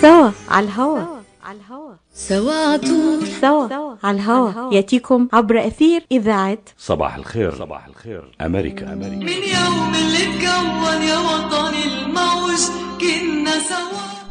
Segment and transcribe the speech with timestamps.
[0.00, 1.18] سوا على الهوا.
[2.14, 4.74] سوا عطول سوا على الهوا.
[4.74, 7.54] يأتيكم عبر أثير إذاعة صباح الخير.
[7.58, 8.34] صباح الخير.
[8.40, 8.92] أمريكا.
[8.92, 9.16] أمريكا.
[9.16, 12.62] من يوم اللي تكون يا وطني الموج
[13.00, 14.27] كنا سوا.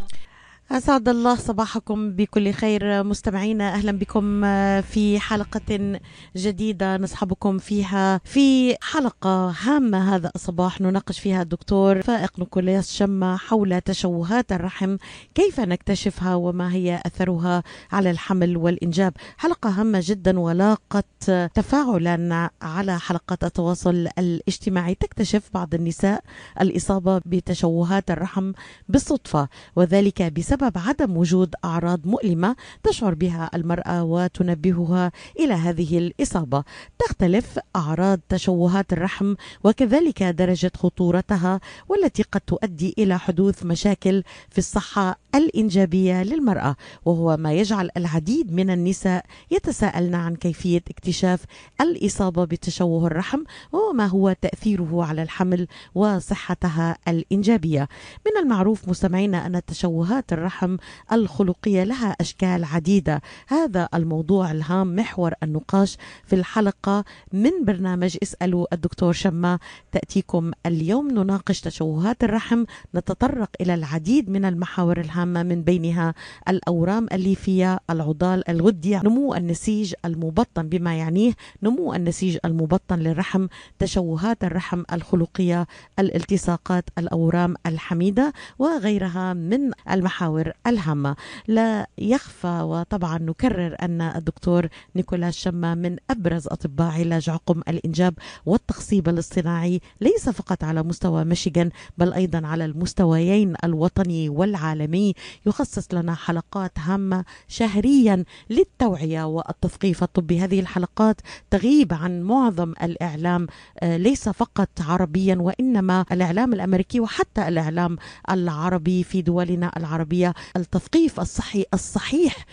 [0.72, 3.04] أسعد الله صباحكم بكل خير.
[3.04, 4.42] مستمعينا أهلا بكم
[4.82, 6.00] في حلقة
[6.36, 10.82] جديدة نصحبكم فيها في حلقة هامة هذا الصباح.
[10.82, 14.98] نناقش فيها الدكتور فائق نيكولاس شمة حول تشوهات الرحم
[15.36, 19.14] كيف نكتشفها وما هي أثرها على الحمل والإنجاب.
[19.38, 24.96] حلقة هامة جدا ولاقت تفاعلا على حلقات التواصل الاجتماعي.
[24.96, 26.24] تكتشف بعض النساء
[26.62, 28.52] الإصابة بتشوهات الرحم
[28.90, 36.64] بالصدفة وذلك بسبب بسبب عدم وجود أعراض مؤلمة تشعر بها المرأة وتنبهها إلى هذه الإصابة.
[37.00, 45.20] تختلف أعراض تشوهات الرحم وكذلك درجة خطورتها والتي قد تؤدي إلى حدوث مشاكل في الصحة
[45.36, 51.46] الإنجابية للمرأة وهو ما يجعل العديد من النساء يتساءلن عن كيفية اكتشاف
[51.82, 57.88] الإصابة بتشوه الرحم وما هو تأثيره على الحمل وصحتها الإنجابية.
[58.26, 60.78] من المعروف مستمعينا أن تشوهات الرحم الرحم
[61.12, 63.22] الخلقية لها أشكال عديدة.
[63.48, 69.60] هذا الموضوع الهام محور النقاش في الحلقة من برنامج اسألوا الدكتور شما.
[69.92, 72.64] تأتيكم اليوم نناقش تشوهات الرحم
[72.96, 76.14] نتطرق إلى العديد من المحاور الهامة من بينها
[76.50, 83.48] الأورام الليفية العضال الغدي نمو النسيج المبطن بما يعنيه نمو النسيج المبطن للرحم
[83.80, 85.68] تشوهات الرحم الخلقية
[86.00, 90.37] الالتصاقات الأورام الحميدة وغيرها من المحاور.
[90.68, 91.16] الهامة
[91.48, 98.14] لا يخفى وطبعا نكرر أن الدكتور نيكولاس شما من أبرز أطباء علاج عقم الإنجاب
[98.46, 105.14] والتخصيب الاصطناعي ليس فقط على مستوى ميشيغان بل أيضا على المستويين الوطني والعالمي.
[105.46, 110.40] يخصص لنا حلقات هامة شهريا للتوعية والتثقيف الطبي.
[110.40, 113.48] هذه الحلقات تغيب عن معظم الإعلام
[113.84, 117.98] ليس فقط عربيا وإنما الإعلام الأمريكي وحتى الإعلام
[118.32, 120.27] العربي في دولنا العربية.
[120.56, 122.46] التثقيف الصحي الصحيح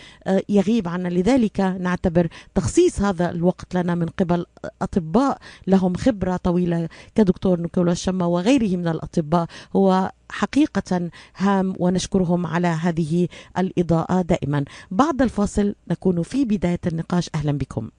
[0.49, 1.07] يغيب عنا.
[1.07, 4.45] لذلك نعتبر تخصيص هذا الوقت لنا من قبل
[4.81, 5.37] أطباء
[5.67, 9.47] لهم خبرة طويلة كدكتور نيكولاس شما وغيره من الأطباء.
[9.75, 13.27] هو حقيقة هام ونشكرهم على هذه
[13.57, 14.65] الإضاءة دائما.
[14.91, 17.29] بعد الفاصل نكون في بداية النقاش.
[17.35, 17.89] أهلا بكم.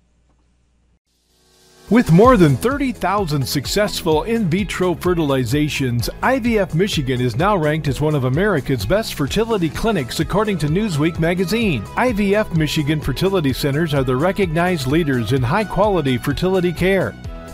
[1.89, 8.17] With more than 30,000 successful in vitro fertilizations, IVF Michigan is now ranked as one
[8.17, 11.85] of America's best fertility clinics according to Newsweek magazine.
[11.95, 17.15] IVF Michigan fertility centers are the recognized leaders in high quality fertility care.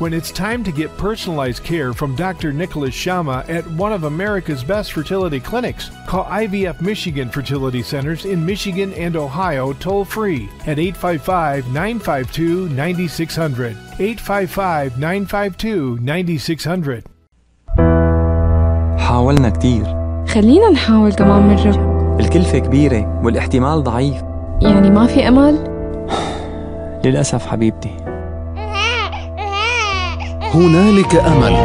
[0.00, 2.52] When it's time to get personalized care from Dr.
[2.52, 8.44] Nicholas Shama at one of America's best fertility clinics, call IVF Michigan Fertility Centers in
[8.44, 13.76] Michigan and Ohio toll free at 855 952 9600.
[13.98, 17.02] 855 952 9600.
[18.98, 19.84] حاولنا كتير
[20.28, 24.16] خلينا نحاول كمان مرة الكلفة كبيرة والاحتمال ضعيف
[24.62, 25.54] يعني ما في أمل؟
[27.04, 28.09] للأسف حبيبتي
[30.53, 31.55] هنالك أمل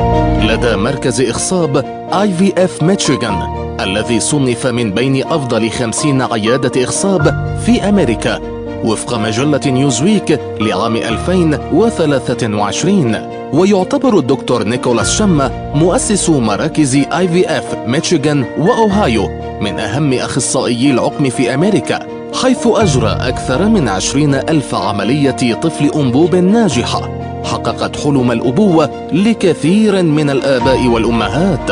[0.48, 1.76] لدى مركز إخصاب
[2.12, 3.38] آي في إف ميشيغان
[3.80, 8.40] الذي صنف من بين أفضل خمسين عيادة إخصاب في أمريكا
[8.84, 13.14] وفق مجلة نيوزويك لعام 2023
[13.52, 19.30] ويعتبر الدكتور نيكولاس شما مؤسس مراكز IVF ميشيغان وأوهايو
[19.60, 21.98] من أهم أخصائيي العقم في أمريكا
[22.42, 27.15] حيث أجرى أكثر من عشرين ألف عملية طفل أنبوب ناجحة.
[27.46, 31.70] حققت حلم الأبوة لكثير من الآباء والأمهات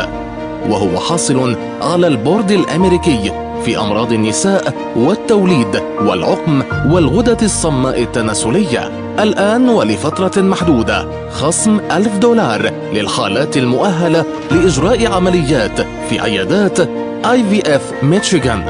[0.69, 3.31] وهو حاصل على البورد الأمريكي
[3.65, 8.91] في أمراض النساء والتوليد والعقم والغدة الصماء التناسلية.
[9.19, 16.79] الآن ولفترة محدودة خصم ألف دولار للحالات المؤهلة لإجراء عمليات في عيادات
[17.25, 18.63] IVF ميشيغان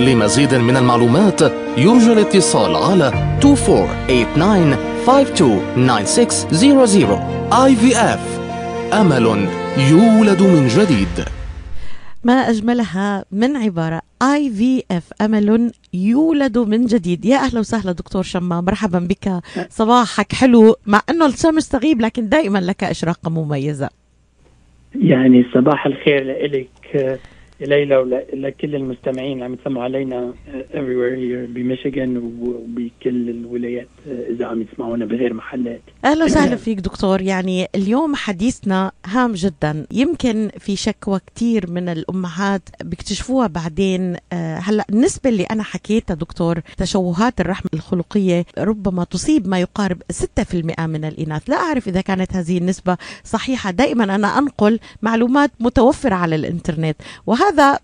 [0.00, 1.40] لمزيد من المعلومات
[1.76, 3.12] يرجى الاتصال على
[3.44, 4.76] 2489
[7.50, 8.22] IVF
[8.92, 9.48] أمل
[9.90, 11.24] يولد من جديد.
[12.24, 14.02] ما أجملها من عبارة.
[14.22, 15.12] آي في إف.
[15.20, 17.24] أمل يولد من جديد.
[17.24, 19.40] يا أهلا وسهلا دكتور شما مرحبا بك.
[19.70, 20.76] صباحك حلو.
[20.86, 23.88] مع إنه الشمس تغيب لكن دائما لك إشراقة مميزة.
[24.94, 26.22] يعني صباح الخير
[26.52, 27.20] لك
[27.60, 34.62] ليلى ولكل المستمعين عم يسمعوا علينا آه، everywhere here بميشيغان وبكل الولايات آه، إذا عم
[34.62, 35.80] يسمعونا بغير محلات.
[36.04, 37.20] أهلا وسهلا فيك دكتور.
[37.22, 39.86] يعني اليوم حديثنا هام جدا.
[39.92, 44.16] يمكن في شكوى كثير من الأمهات بيكتشفوها بعدين.
[44.32, 50.86] آه، هلأ النسبة اللي أنا حكيتها دكتور تشوهات الرحم الخلقية ربما تصيب ما يقارب 6%
[50.86, 51.48] من الإناث.
[51.48, 53.70] لا أعرف إذا كانت هذه النسبة صحيحة.
[53.70, 56.96] دائما أنا أنقل معلومات متوفرة على الإنترنت.
[57.26, 57.78] وهذا هذا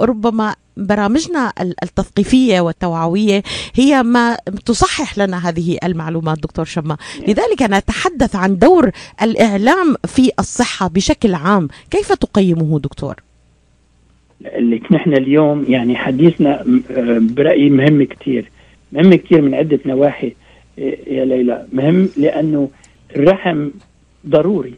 [0.00, 3.42] ربما برامجنا التثقيفية والتوعوية
[3.74, 6.96] هي ما تصحح لنا هذه المعلومات دكتور شما
[7.28, 8.90] لذلك نتحدث عن دور
[9.22, 11.68] الإعلام في الصحة بشكل عام.
[11.90, 13.14] كيف تقيمه دكتور؟
[14.58, 16.64] لك نحن اليوم يعني حديثنا
[17.20, 18.50] برأيي مهم كثير
[18.92, 20.34] مهم كثير من عدة نواحي
[21.06, 21.66] يا ليلى.
[21.72, 22.68] مهم لأنه
[23.16, 23.68] الرحم
[24.26, 24.74] ضروري.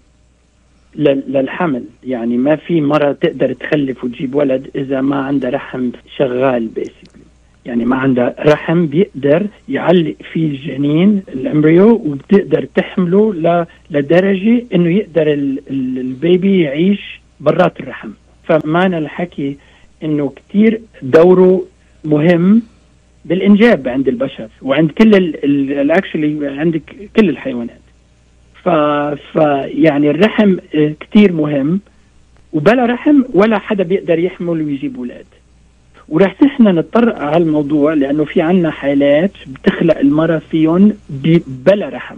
[0.98, 1.84] للحمل.
[2.04, 7.26] يعني ما في مرة تقدر تخلف وتجيب ولد إذا ما عندها رحم شغال basically
[7.66, 13.34] يعني ما عندها رحم بيقدر يعلق فيه الجنين ال embryo وبتقدر تحمله
[13.90, 15.32] لدرجة إنه يقدر
[15.70, 18.10] ال baby يعيش برات الرحم.
[18.44, 19.56] فمعنى الحكي
[20.02, 21.64] إنه كتير دوره
[22.04, 22.62] مهم
[23.24, 26.80] بالإنجاب عند البشر وعند كل الاكشلي عند
[27.16, 27.85] كل الحيوانات.
[28.66, 28.68] ف...
[28.68, 31.80] ف يعني الرحم آه، كتير مهم.
[32.52, 35.26] وبلا رحم ولا حدا بيقدر يحمل ويجيب أولاد
[36.08, 40.92] ورح نحن نتطرق على الموضوع لأنه في عنا حالات بتخلق المرأة فيهم
[41.46, 42.16] بلا رحم.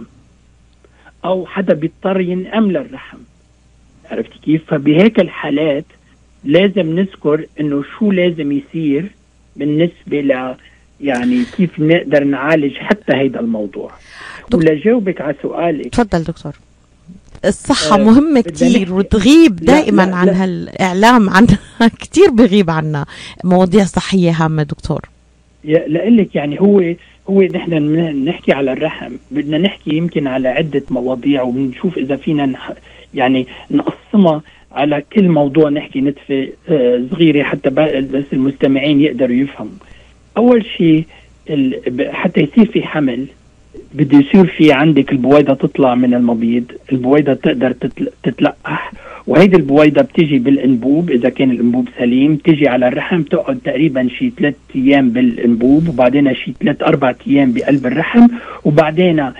[1.25, 3.17] أو حدا بيضطر ينأم للرحم.
[4.11, 5.85] عرفتي كيف؟ فبهيك الحالات
[6.43, 9.05] لازم نذكر إنه شو لازم يصير
[9.55, 10.55] بالنسبة ل
[11.01, 13.91] يعني كيف نقدر نعالج حتى هيدا الموضوع.
[14.57, 15.89] ولجاوبك على سؤالك.
[15.89, 16.53] تفضل دكتور.
[17.45, 20.43] الصحة آه مهمة كتير وتغيب دائما لا لا عن لا.
[20.43, 21.29] هالإعلام.
[21.35, 21.57] عنها
[21.99, 23.05] كتير بغيب عنا.
[23.43, 25.01] مواضيع صحية هامة دكتور.
[25.63, 26.95] لقلك يعني هو
[27.29, 27.73] هو نحن
[28.25, 29.11] نحكي على الرحم.
[29.31, 32.73] بدنا نحكي يمكن على عدة مواضيع وبنشوف إذا فينا نح
[33.13, 34.41] يعني نقسمها
[34.71, 37.69] على كل موضوع نحكي نتفة آه صغيرة حتى
[38.01, 39.71] بس المستمعين يقدروا يفهموا.
[40.37, 41.05] أول شيء
[42.11, 43.25] حتى يصير في حمل.
[43.93, 47.75] بده يصير في عندك البويضة تطلع من المبيض البويضة تقدر
[48.23, 48.91] تتلقح
[49.27, 54.55] وهيدي البويضة بتيجي بالانبوب إذا كان الانبوب سليم تيجي على الرحم تقعد تقريبا شي ثلاث
[54.75, 58.27] أيام بالانبوب وبعدين شي ثلاث أربع أيام بقلب الرحم
[58.65, 59.31] وبعدين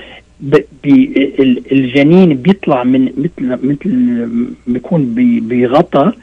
[1.72, 4.28] الجنين بيطلع من مثل مثل
[4.68, 5.14] بيكون
[5.50, 6.14] بغطا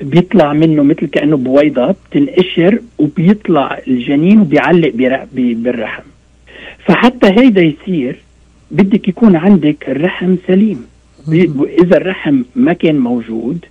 [0.00, 4.92] بيطلع منه مثل كأنه بويضة بتنقشر وبيطلع الجنين وبيعلق
[5.34, 6.02] بالرحم.
[6.86, 8.16] فحتى هيدا يصير
[8.70, 10.86] بدك يكون عندك الرحم سليم.
[11.82, 13.64] إذا الرحم ما كان موجود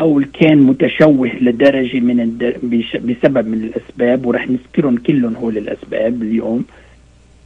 [0.00, 2.56] أو كان متشوه لدرجة من الدر...
[3.04, 6.64] بسبب من الأسباب ورح نذكرهم كلهم هول الأسباب اليوم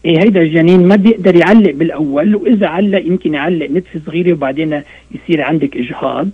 [0.05, 4.82] إيه هيدا الجنين ما بيقدر يعلق بالأول وإذا علق يمكن يعلق نتفه صغيرة وبعدين
[5.14, 6.29] يصير عندك إجهاض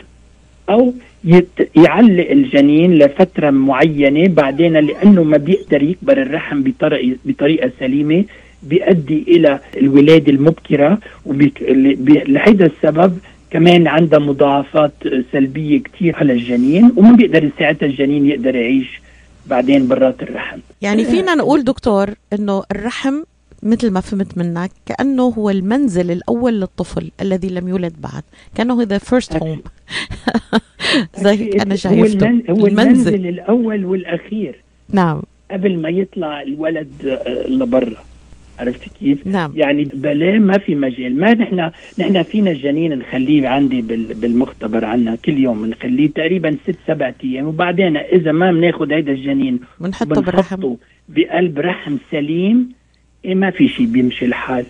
[0.70, 1.70] أو يت...
[1.76, 8.24] يعلق الجنين لفترة معينة بعدين لأنه ما بيقدر يكبر الرحم بطريقه بطريقة سليمة
[8.62, 13.18] بيؤدي إلى الولادة المبكرة ولهذا السبب
[13.50, 14.92] كمان عندها مضاعفات
[15.32, 19.00] سلبية كثير على الجنين وما بيقدر ساعتها الجنين يقدر يعيش
[19.46, 20.58] بعدين برات الرحم.
[20.82, 23.14] يعني فينا نقول دكتور إنه الرحم
[23.62, 28.22] مثل ما فهمت منك كأنه هو المنزل الأول للطفل الذي لم يولد بعد
[28.54, 29.62] كأنه the first home
[31.16, 32.42] زي أنا شايفته.
[32.50, 33.26] هو المنزل.
[33.26, 34.60] الأول والأخير.
[34.90, 35.22] نعم.
[35.50, 38.04] قبل ما يطلع الولد آه، لبرا.
[38.62, 39.52] عرفتي كيف؟ نعم.
[39.54, 41.20] يعني بلا ما في مجال.
[41.20, 43.82] ما نحن نحن فينا الجنين نخليه عندي
[44.20, 45.66] بالمختبر عنا كل يوم.
[45.66, 47.46] نخليه تقريبا ست سبعة أيام.
[47.46, 50.74] وبعدين إذا ما بناخذ هيدا الجنين بنحطه بالرحم.
[51.08, 52.72] بقلب رحم سليم
[53.24, 54.64] إيه ما في شيء بيمشي الحال.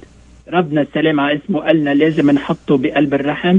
[0.52, 3.58] ربنا السلام على اسمه قالنا لازم نحطه بقلب الرحم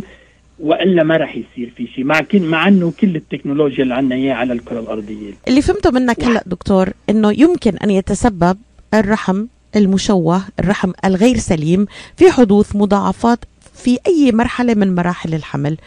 [0.59, 4.35] وإلا ما راح يصير في شيء مع كل مع إنه كل التكنولوجيا اللي عندنا اياها
[4.35, 5.31] على الكرة الأرضية.
[5.47, 8.57] اللي فهمته منك هلا دكتور إنه يمكن أن يتسبب
[8.93, 11.85] الرحم المشوه الرحم الغير سليم
[12.17, 13.39] في حدوث مضاعفات
[13.73, 15.77] في أي مرحلة من مراحل الحمل.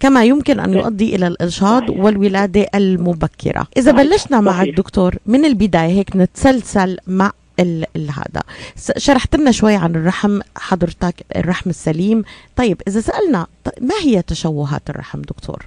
[0.00, 3.66] كما يمكن أن يؤدي إلى الإجهاض والولادة المبكرة.
[3.76, 7.32] إذا بلشنا مع الدكتور من البداية هيك نتسلسل مع
[7.94, 8.42] هذا.
[8.96, 12.24] شرحت لنا شوي عن الرحم حضرتك الرحم السليم.
[12.56, 13.46] طيب إذا سألنا
[13.80, 15.66] ما هي تشوهات الرحم دكتور؟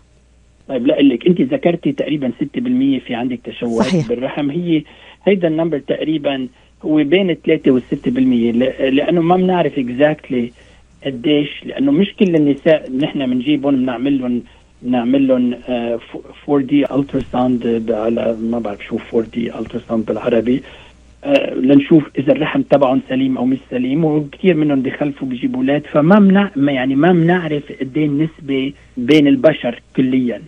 [0.68, 4.08] طيب لا لك أنت ذكرتي تقريبا 6% في عندك تشوهات صحيح.
[4.08, 4.50] بالرحم.
[4.50, 4.84] هي
[5.24, 6.48] هيدا ال number تقريبا
[6.86, 8.08] هو بين 3 وال 6%
[8.52, 10.52] ل- لأنه ما بنعرف exactly
[11.06, 14.42] قديش لأنه مش كل النساء نحن بنجيبهم بنعمل لهم
[14.82, 15.54] بنعمل لهم
[16.50, 20.62] 4D ultrasound على ما بعرف شو 4D ultrasound بالعربي.
[21.24, 25.84] آه، لنشوف إذا الرحم تبعهم سليم أو مش سليم وكثير منهم بيخلفوا بيجيبوا أولاد.
[25.92, 30.42] فما منع يعني ما بنعرف قد النسبة بين البشر كليا.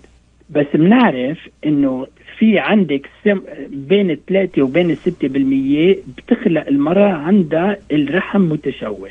[0.49, 2.07] بس بنعرف إنه
[2.39, 9.09] في عندك سم بين الثلاثة وبين الستة بالمية بتخلق المرأة عندها الرحم متشوه.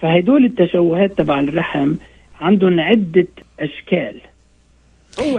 [0.00, 1.94] فهدول التشوهات تبع الرحم
[2.40, 3.26] عندهم عدة
[3.60, 4.20] أشكال.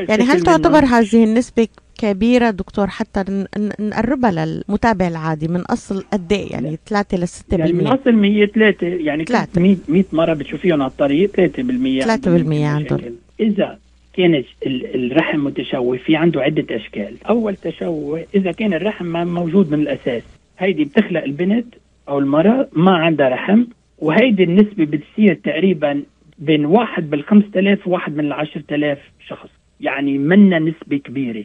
[0.09, 3.45] يعني هل تعتبر هذه النسبة كبيرة دكتور حتى
[3.79, 8.45] نقربها للمتابع العادي من أصل قد إيه؟ يعني 3 ل 6 يعني من أصل 100
[8.45, 9.61] 3 يعني ثلاثة.
[9.61, 12.99] 100 100 مرة بتشوفيهم على الطريق 3% 3% عندهم.
[13.39, 13.77] إذا
[14.17, 17.13] كان ال- الرحم متشوه في عنده عدة أشكال.
[17.29, 20.23] أول تشوه إذا كان الرحم موجود من الأساس
[20.59, 21.65] هيدي بتخلق البنت
[22.09, 23.63] أو المرأة ما عندها رحم
[23.99, 26.03] وهيدي النسبة بتصير تقريبا
[26.39, 29.49] بين واحد بال 5000 وواحد من ال 10000 شخص.
[29.81, 31.43] يعني منا نسبة كبيرة.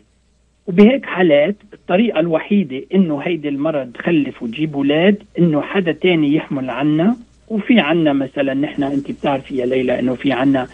[0.66, 7.16] وبهيك حالات الطريقة الوحيدة إنه هيدي المرة تخلف وتجيب أولاد إنه حدا تاني يحمل عنا.
[7.48, 10.66] وفي عنا مثلا نحن أنت بتعرفي يا ليلى إنه في عنا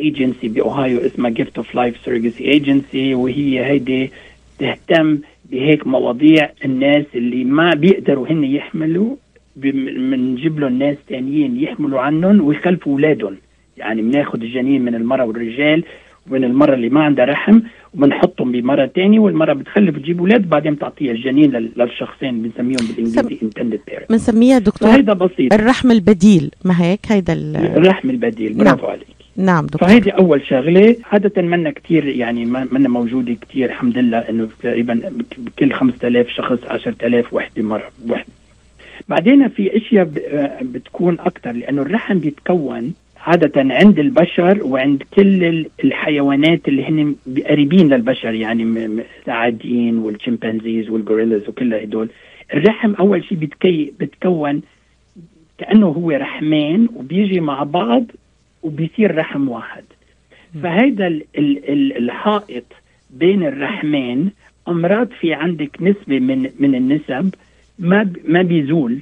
[0.00, 4.10] ايجنسي باوهايو اسمها Gift of Life Surrogacy Agency وهي هيدي
[4.58, 5.18] تهتم
[5.50, 9.16] بهيك مواضيع الناس اللي ما بيقدروا هن يحملوا
[9.56, 13.36] بنجيب لهم ناس تانيين يحملوا عنهم ويخلفوا أولادهم.
[13.76, 15.84] يعني بناخذ الجنين من المرأة والرجال
[16.30, 17.60] ومن المرأة اللي ما عندها رحم
[17.94, 23.92] وبنحطهم بمرة تانية والمرأة بتخلف تجيب أولاد بعدين بتعطيها الجنين لل- للشخصين بنسميهم بالإنجليزي intended
[23.92, 25.52] parent بنسميها دكتور فهيدا بسيط.
[25.52, 26.50] الرحم البديل.
[26.64, 28.54] ما هيك؟ هيدا ال- الرحم البديل.
[28.54, 29.06] برافو عليك.
[29.36, 29.88] نعم دكتور.
[29.88, 30.96] فهيدي أول شغلة.
[31.12, 35.00] عادة منا كثير يعني منا موجودة كثير الحمد لله إنه تقريبا
[35.38, 38.26] بكل 5000 شخص 10000 وحدة مره وحدة.
[39.08, 40.10] بعدين في أشياء
[40.62, 42.94] بتكون أكثر لأنه الرحم بيتكون
[43.26, 47.14] عادة عند البشر وعند كل ال- الحيوانات اللي هن
[47.48, 48.62] قريبين للبشر يعني
[49.18, 52.08] الثعابين والشمبانزيز والغوريلاز وكل هدول.
[52.54, 54.62] الرحم أول شيء بتكي بتكون
[55.58, 58.04] كأنه هو رحمين وبيجي مع بعض
[58.62, 59.84] وبيصير رحم واحد.
[60.62, 62.64] فهيدا ال- ال- ال- الحائط
[63.10, 64.30] بين الرحمين
[64.68, 67.34] أمراض في عندك نسبة من من النسب
[67.78, 68.98] ما ما بيزول.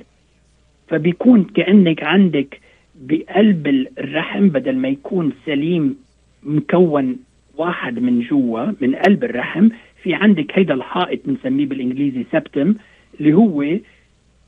[0.88, 2.60] فبيكون كأنك عندك
[3.02, 3.66] بقلب
[3.98, 5.96] الرحم بدل ما يكون سليم
[6.42, 7.16] مكون
[7.56, 9.68] واحد من جوا من قلب الرحم
[10.02, 12.74] في عندك هيدا الحائط بنسميه بالإنجليزي سبتم
[13.20, 13.64] اللي هو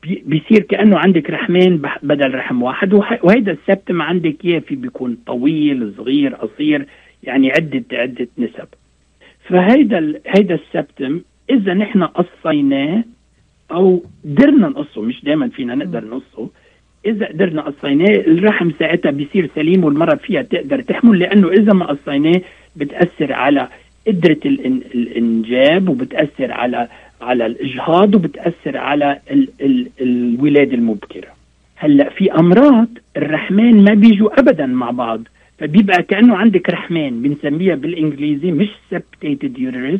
[0.03, 2.93] بيصير كأنه عندك رحمين بدل رحم واحد.
[2.93, 6.85] وهيدا السبتم عندك اياه في بيكون طويل صغير قصير
[7.23, 8.67] يعني عده عدة نسب.
[9.49, 13.03] فهيدا هيدا السبتم إذا نحن قصيناه
[13.71, 16.49] أو قدرنا نقصه مش دائما فينا نقدر نقصه.
[17.05, 22.41] إذا قدرنا قصيناه الرحم ساعتها بيصير سليم والمرأة فيها تقدر تحمل لأنه إذا ما قصيناه
[22.75, 23.67] بتأثر على
[24.07, 26.87] قدرة الإنجاب وبتأثر على
[27.23, 31.27] على الإجهاض وبتأثر على ال ال الولادة المبكرة
[31.75, 32.87] هلأ في أمراض
[33.17, 35.21] الرحمين ما بيجوا ابدا مع بعض
[35.57, 39.99] فبيبقى كأنه عندك رحمين بنسميها بالإنجليزي مش septated uterus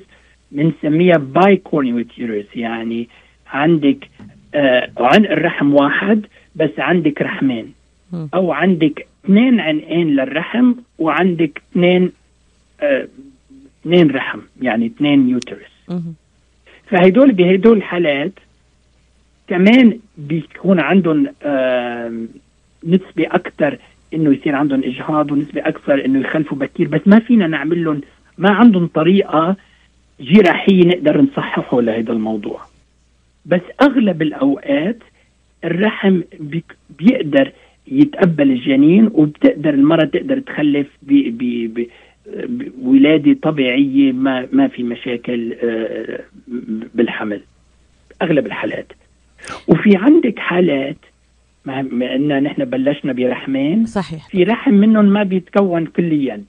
[0.52, 3.08] بنسميها bicornuate uterus يعني
[3.48, 4.10] عندك
[4.56, 6.26] آه عن الرحم واحد
[6.56, 7.74] بس عندك رحمين.
[8.34, 12.12] أو عندك اثنين عنقين للرحم وعندك اثنين
[12.82, 13.08] آه،
[13.82, 15.74] اثنين رحم يعني اثنين يوترس.
[16.94, 18.32] فهدول بهدول الحالات
[19.48, 21.28] كمان بيكون عندهم
[22.84, 23.78] نسبة أكثر
[24.14, 28.02] إنه يصير عندهم إجهاض ونسبة أكثر إنه يخلفوا بكير بس ما فينا نعمل لهم
[28.38, 29.56] ما عندهم طريقة
[30.20, 32.62] جراحية نقدر نصححه لهذا الموضوع.
[33.46, 34.98] بس أغلب الأوقات
[35.64, 36.22] الرحم
[37.00, 37.52] بيقدر
[37.88, 41.88] يتقبل الجنين وبتقدر المرأة تقدر تخلف ب ب ب
[42.78, 46.20] بولادة طبيعية ما ما في مشاكل آه،
[46.96, 47.42] بالحمل
[48.22, 48.92] أغلب الحالات.
[49.68, 50.98] وفي عندك حالات
[51.66, 54.28] مع مع إن نحن بلشنا برحمين صحيح.
[54.30, 56.44] في رحم منهم ما بيتكون كليا.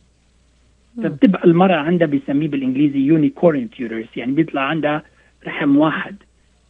[1.02, 5.02] فبتبقى المرأة عندها بيسميه بالإنجليزي يونيكورن يوترس يعني بيطلع عندها
[5.46, 6.16] رحم واحد.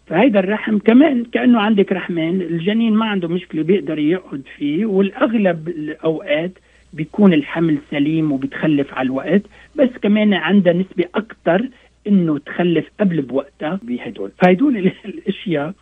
[0.06, 6.52] فهيدا الرحم كمان كأنه عندك رحمين الجنين ما عنده مشكلة بيقدر يقعد فيه والأغلب الأوقات
[6.94, 9.42] بيكون الحمل سليم وبتخلف على الوقت
[9.76, 11.68] بس كمان عندها نسبة أكثر
[12.06, 14.30] إنه تخلف قبل بوقتها بهدول.
[14.42, 15.72] فهدول ال- الأشياء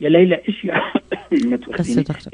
[0.00, 0.82] يا ليلى أشياء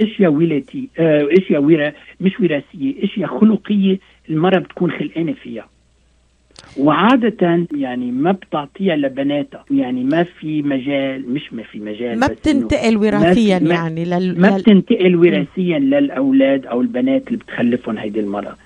[0.00, 3.98] أشياء ولاتي آه، أشياء ورا مش وراثية أشياء خلقية
[4.30, 5.68] المرأة بتكون خلقانة فيها.
[6.78, 9.64] وعادة يعني ما بتعطيها لبناتها.
[9.70, 14.40] يعني ما في مجال مش ما في مجال ما بتنتقل وراثيا ما- يعني لل...
[14.40, 14.56] ما.
[14.58, 18.56] بتنتقل وراثيا للأولاد أو البنات اللي بتخلفهم هيدي المراه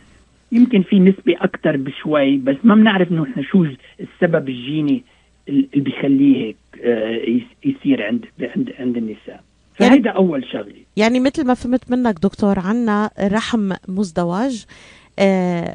[0.52, 3.66] يمكن في نسبة أكثر بشوي بس ما بنعرف إنه إحنا شو
[4.00, 5.02] السبب الجيني
[5.48, 8.24] اللي بيخليه هيك آه، يصير عند
[8.56, 9.40] عند عند النساء.
[9.80, 10.74] يعني- فهيدا أول شغلة.
[10.96, 14.64] يعني مثل ما فهمت منك دكتور عنا رحم مزدوج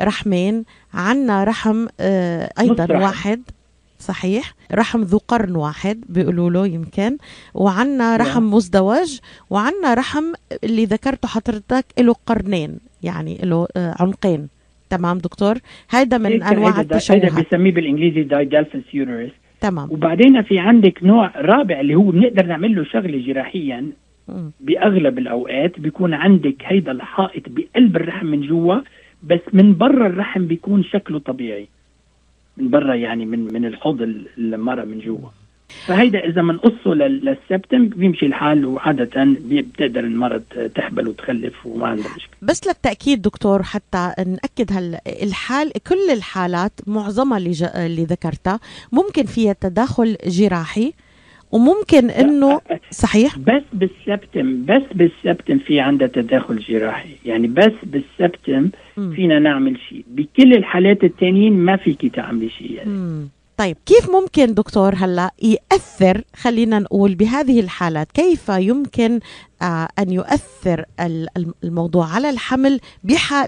[0.01, 0.63] رحمين.
[0.93, 3.01] عنا رحم آه رحم.
[3.01, 3.41] واحد
[3.99, 4.53] صحيح.
[4.71, 7.17] رحم ذو قرن واحد بيقولوا له يمكن.
[7.53, 9.19] وعنا رحم مزدوج.
[9.49, 10.23] وعنا رحم
[10.63, 14.47] اللي ذكرته حضرتك له قرنين يعني له آه عنقين.
[14.89, 15.57] تمام دكتور؟
[15.89, 19.91] هيدا من هيك أنواع هيدا هيدا التشوهات بسميه بالإنجليزي دايدالفنس يوريس تمام.
[19.91, 23.85] وبعدين في عندك نوع رابع اللي هو بنقدر نعمل له شغلة جراحيا.
[24.59, 25.79] بأغلب الأوقات.
[25.79, 28.75] بيكون عندك هيدا الحائط بقلب الرحم من جوا.
[29.25, 31.67] بس من برا الرحم بيكون شكله طبيعي.
[32.57, 35.29] من برا يعني من من الحوض ال- المرة من جوا.
[35.85, 39.09] فهيدا إذا بنقصه لل- للسبتم بيمشي الحال وعادة
[39.49, 42.35] بتقدر المرأة ت- تحبل وتخلف وما عندها مشكلة.
[42.41, 47.51] بس للتأكيد دكتور حتى نأكد هال الحال كل الحالات معظمها اللي.
[47.75, 48.59] اللي ذكرتها
[48.91, 50.93] ممكن فيها تداخل جراحي.
[51.51, 52.61] وممكن إنه
[52.91, 58.69] صحيح بس بالسبتم بس بالسبتم في عندها تداخل جراحي يعني بس بالسبتم.
[59.15, 63.27] فينا نعمل شيء بكل الحالات التانيين ما فيكي تعملي شيء يعني.
[63.57, 69.19] طيب كيف ممكن دكتور هلا يأثر خلينا نقول بهذه الحالات كيف يمكن
[69.61, 72.79] آه أن يؤثر ال- الم- الموضوع على الحمل.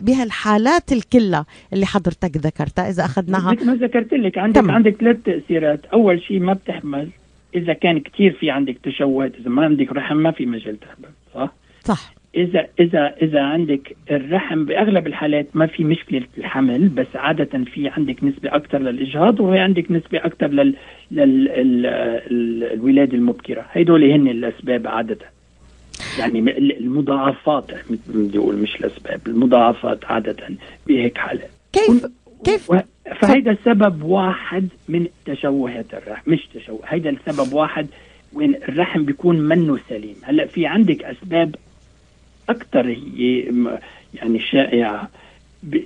[0.02, 4.76] بهالحالات الكلها اللي حضرتك ذكرتها إذا أخذناها مثل ما ذكرت لك عندك تمام.
[4.76, 7.10] عندك ثلاث تأثيرات أول شيء ما بتحمل
[7.56, 11.54] إذا كان كثير في عندك تشوهات إذا ما عندك رحم ما في مجال تحمل صح؟
[11.84, 12.14] صح.
[12.36, 18.24] إذا إذا إذا عندك الرحم بأغلب الحالات ما في مشكلة الحمل بس عادة في عندك
[18.24, 20.76] نسبة أكثر للإجهاض وهي عندك نسبة أكثر لل,
[21.12, 21.50] لل...
[21.50, 21.86] ال...
[22.32, 22.64] ال...
[22.74, 23.66] الولادة المبكرة.
[23.72, 25.18] هدول هن الأسباب عادة.
[26.20, 30.36] يعني المضاعفات مثل ما بدي أقول مش الأسباب المضاعفات عادة
[30.88, 32.06] بهيك حالات كيف؟
[32.46, 32.78] كيف؟ و-
[33.22, 37.88] فهيدا سبب واحد من تشوهات الرحم مش تشوه هيدا السبب واحد
[38.34, 40.16] وين الرحم بيكون منه سليم.
[40.24, 41.56] هلأ في عندك أسباب
[42.50, 43.54] أكثر هي
[44.14, 45.10] يعني شائعة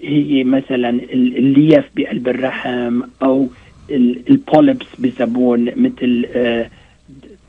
[0.03, 3.47] هي مثلا ال- اللياف بقلب الرحم أو
[3.91, 6.69] ال- البوليبس بسمون مثل آه،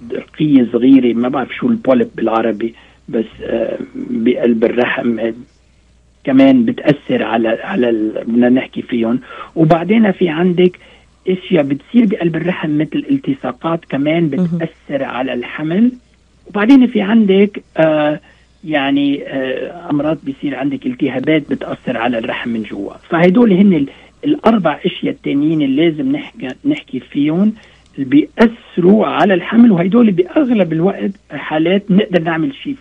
[0.00, 2.74] درقية صغيرة ما بعرف شو البوليب بالعربي
[3.08, 5.32] بس آه، بقلب الرحم
[6.24, 9.20] كمان بتأثر على على ال- بدنا نحكي فيهم.
[9.56, 10.78] وبعدين في عندك
[11.28, 15.92] أشياء بتصير بقلب الرحم مثل التصاقات كمان بتأثر على الحمل.
[16.46, 18.20] وبعدين في عندك آه
[18.64, 22.92] يعني آه أمراض بيصير عندك التهابات بتأثر على الرحم من جوا.
[23.10, 23.88] فهدول هن ال-
[24.24, 27.52] الأربع أشياء التانيين اللي لازم نحكي نحكي فيهم
[27.98, 29.72] اللي بيأثروا على الحمل.
[29.72, 32.76] وهدول بأغلب الوقت حالات نقدر نعمل شيء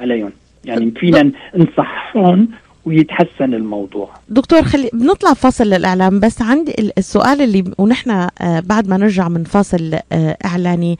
[0.00, 0.30] عليهم.
[0.64, 2.48] يعني فينا نصحهم
[2.86, 4.10] ويتحسن الموضوع.
[4.28, 8.28] دكتور خلي بنطلع فاصل للإعلام بس عندي ال- السؤال اللي ونحن آه،
[8.60, 10.98] بعد ما نرجع من فاصل آه، إعلاني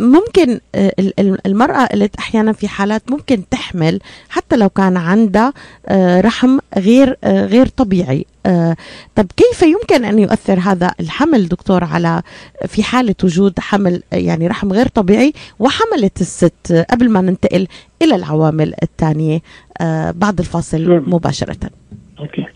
[0.00, 5.52] ممكن آه، ال- ال- المرأة قلت أحيانا في حالات ممكن تحمل حتى لو كان عندها
[6.20, 8.26] رحم غير غير طبيعي.
[9.16, 12.22] طب كيف يمكن أن يؤثر هذا الحمل دكتور على
[12.66, 17.66] في حالة وجود حمل آه، يعني رحم غير طبيعي وحملت الست آه، قبل ما ننتقل
[18.02, 19.40] إلى العوامل الثانية؟
[19.80, 21.70] آه، بعد الفاصل مباشرة.
[22.18, 22.46] أوكي.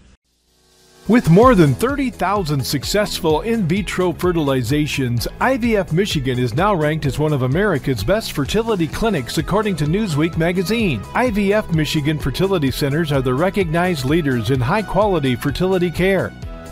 [1.07, 7.35] With more than 30,000 successful in vitro fertilizations, IVF Michigan is now ranked as one
[7.35, 11.03] of America's best fertility clinics according to Newsweek magazine.
[11.13, 16.33] IVF Michigan fertility centers are the recognized leaders in high quality fertility care.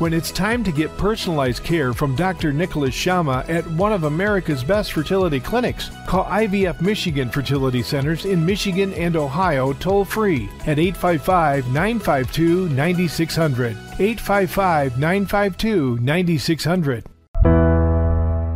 [0.00, 2.52] When it's time to get personalized care from Dr.
[2.52, 8.44] Nicholas Shama at one of America's best fertility clinics, call IVF Michigan Fertility Centers in
[8.44, 13.76] Michigan and Ohio toll free at 855 952 9600.
[13.98, 17.02] 855 952 9600.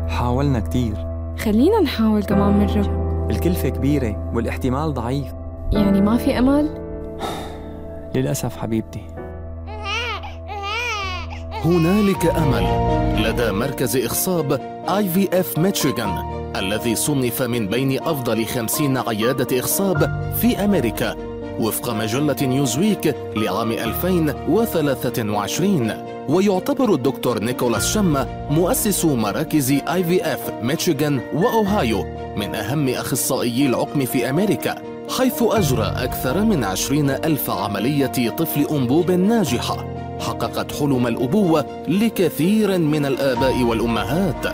[0.08, 0.94] حاولنا كتير
[1.38, 5.32] خلينا نحاول كمان مرة الكلفة كبيرة والاحتمال ضعيف
[5.72, 6.68] يعني ما في أمل؟
[8.14, 9.13] للأسف حبيبتي
[11.65, 12.65] هنالك أمل.
[13.25, 16.17] لدى مركز إخصاب IVF ميشيغان
[16.55, 21.15] الذي صنف من بين أفضل خمسين عيادة إخصاب في أمريكا
[21.59, 25.93] وفق مجلة نيوزويك لعام 2023
[26.29, 32.05] ويعتبر الدكتور نيكولاس شما مؤسس مراكز IVF ميشيغان وأوهايو
[32.37, 34.75] من أهم اخصائيي العقم في أمريكا
[35.17, 40.04] حيث أجرى أكثر من عشرين ألف عملية طفل أنبوب ناجحة.
[40.19, 44.45] حققت حلم الأبوة لكثير من الآباء والأمهات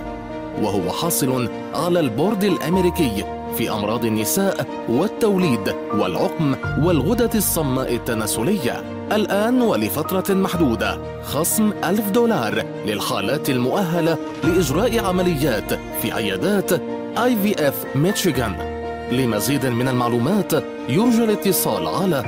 [0.62, 3.24] وهو حاصل على البورد الأمريكي
[3.58, 8.84] في أمراض النساء والتوليد والعقم والغدة الصماء التناسلية.
[9.12, 16.72] الآن ولفترة محدودة خصم ألف دولار للحالات المؤهلة لإجراء عمليات في عيادات
[17.18, 18.56] اي في اف ميشيغان
[19.12, 20.54] لمزيد من المعلومات
[20.90, 22.24] يرجى الاتصال على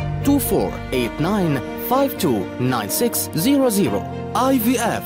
[1.94, 1.96] 2489-529600
[4.36, 5.04] IVF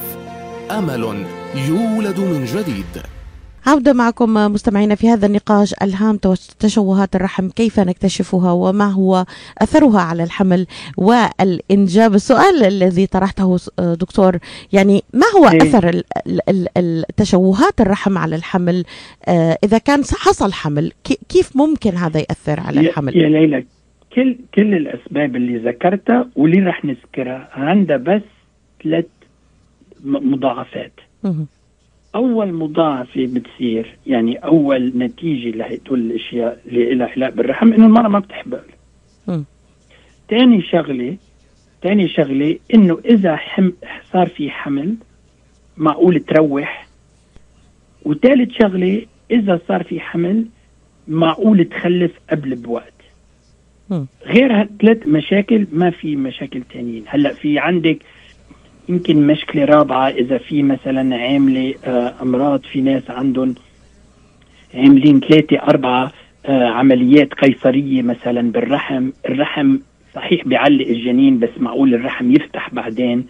[0.72, 1.26] أمل
[1.68, 3.04] يولد من جديد.
[3.66, 6.20] عودة معكم مستمعينا في هذا النقاش ألهام
[6.60, 9.26] تشوهات الرحم كيف نكتشفها وما هو
[9.58, 12.16] أثرها على الحمل والإنجاب.
[12.16, 14.38] السؤال الذي طرحته دكتور
[14.74, 15.62] يعني ما هو إيه.
[15.62, 16.02] أثر
[16.78, 18.84] التشوهات الرحم على الحمل؟
[19.26, 20.92] آه، إذا كان حصل حمل
[21.30, 23.77] كيف ممكن هذا يأثر على الحمل؟ يا ليلى
[24.14, 27.50] كل كل الأسباب اللي ذكرتها واللي رح نذكرها.
[27.54, 28.22] عندها بس
[28.84, 29.06] ثلاث
[30.04, 30.94] مضاعفات.
[32.16, 38.20] أول مضاعفة بتصير يعني أول نتيجة لهدول الأشياء اللي لها علاقه بالرحم إنه المرأة ما
[38.20, 38.62] بتحبل
[40.30, 41.18] ثاني شغله
[41.84, 43.72] ثاني شغلة إنه إذا حم
[44.14, 44.96] صار في حمل
[45.78, 46.88] معقول تروح.
[48.06, 50.46] وثالث شغلة إذا صار في حمل
[51.08, 52.97] معقول تخلف قبل بوقت.
[54.26, 57.04] غير هالثلاث مشاكل ما في مشاكل تانيين.
[57.08, 57.98] هلأ في عندك
[58.90, 63.56] يمكن مشكلة رابعة إذا في مثلا عاملة آه، أمراض في ناس عندهم
[64.74, 66.12] عاملين ثلاثة أربعة
[66.46, 69.10] آه، عمليات قيصرية مثلا بالرحم.
[69.30, 69.78] الرحم
[70.16, 73.26] صحيح بيعلق الجنين بس معقول الرحم يفتح بعدين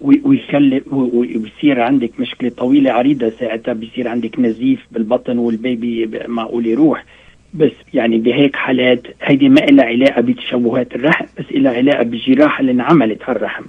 [0.00, 7.04] ويخلي ويصير عندك مشكلة طويلة عريضة ساعتها بيصير عندك نزيف بالبطن والبيبي معقول يروح.
[7.54, 12.72] بس يعني بهيك حالات هيدي ما لها علاقة بتشوهات الرحم بس لها علاقة بالجراحه اللي
[12.72, 13.64] انعملت على الرحم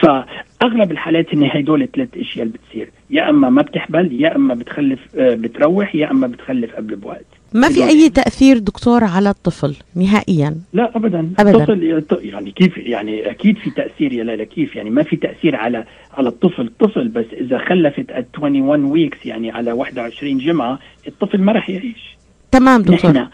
[0.00, 5.00] فأغلب الحالات إن هدول الثلاث أشياء اللي بتصير يا أما ما بتحبل يا أما بتخلف
[5.16, 7.24] آه، بتروح يا أما بتخلف قبل بوقت.
[7.54, 11.32] ما في أي تأثير دكتور على الطفل نهائيا؟ لا ابدا.
[11.38, 11.72] ابدا.
[11.98, 15.84] الطفل يعني كيف يعني أكيد في تأثير يا لالا كيف؟ يعني ما في تأثير على
[16.14, 16.62] على الطفل.
[16.62, 22.16] الطفل بس إذا خلفت 21 ويكس يعني على 21 جمعة الطفل ما راح يعيش.
[22.58, 23.28] تمام دكتور.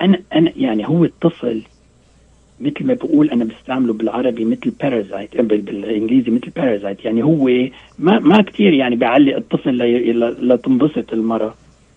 [0.00, 1.62] أنا أنا يعني هو الطفل
[2.60, 7.46] مثل ما بقول أنا بستعمله بالعربي مثل بارازايت بالإنجليزي مثل بارازايت يعني هو
[7.98, 9.78] ما ما كثير يعني بيعلق الطفل
[10.48, 11.54] لتنبسط المراه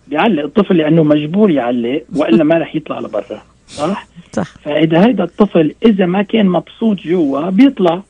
[0.08, 3.42] بيعلق الطفل لأنه مجبور يعلق وإلا ما رح يطلع لبرا.
[3.66, 4.58] صح؟ صح.
[4.64, 8.02] فإذا هيدا الطفل إذا ما كان مبسوط جوا بيطلع.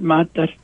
[0.00, 0.56] معتر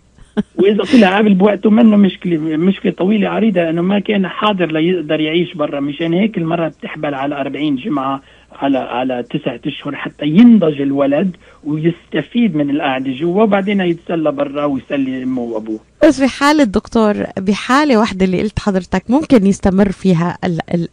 [0.56, 5.54] وإذا طلع قبل بوقته منه مشكلة مشكلة طويلة عريضة إنه ما كان حاضر ليقدر يعيش
[5.54, 8.22] برا مشان هيك المرة بتحبل على 40 جمعة.
[8.52, 15.22] على على تسعة أشهر حتى ينضج الولد ويستفيد من القعده جوا وبعدين يتسلى برا ويسلي
[15.22, 15.80] أمه وأبوه.
[16.04, 20.38] بس في حالة دكتور بحالة واحدة اللي قلت حضرتك ممكن يستمر فيها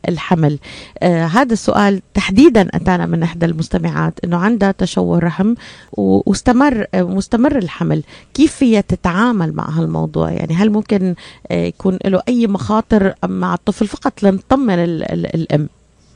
[0.09, 0.59] الحمل.
[0.99, 5.53] آه هذا السؤال تحديدا أتانا من إحدى المستمعات أنه عندها تشوه رحم
[5.91, 8.03] واستمر مستمر الحمل.
[8.33, 11.15] كيف فيها تتعامل مع هالموضوع؟ يعني هل ممكن
[11.51, 15.69] آه يكون له أي مخاطر مع الطفل فقط لنطمن الأم؟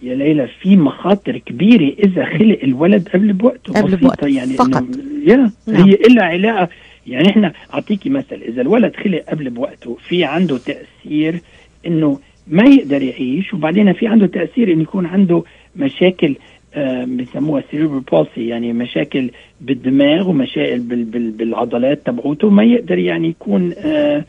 [0.04, 3.74] يا ليلى في مخاطر كبيرة إذا خلق الولد قبل بوقته.
[3.74, 4.84] قبل بوقته يعني فقط.
[5.28, 5.36] يا
[5.68, 5.88] نعم.
[5.88, 6.70] هي إلا علاقة.
[7.08, 11.42] يعني إحنا أعطيكي مثل إذا الولد خلق قبل بوقته في عنده تأثير
[11.88, 15.44] إنه ما يقدر يعيش وبعدين في عنده تأثير إنه يكون عنده
[15.76, 16.36] مشاكل
[16.74, 19.30] آه بسموها سيريبرال بولسي يعني مشاكل
[19.62, 24.26] بالدماغ ومشاكل بال بال بالعضلات تبعوته ما يقدر يعني يكون آه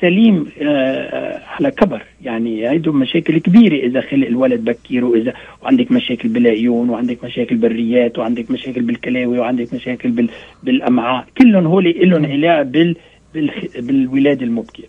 [0.00, 2.02] سليم آه، آه، على كبر.
[2.22, 3.86] يعني هيدو مشاكل كبيرة.
[3.86, 9.74] إذا خلق الولد بكير وإذا وعندك مشاكل بالعيون وعندك مشاكل بالريات وعندك مشاكل بالكلاوي وعندك
[9.74, 10.28] مشاكل بال
[10.62, 11.26] بالأمعاء.
[11.38, 12.96] كلهم هول لهم علاقة بال
[13.76, 14.84] بالولادة المبكرة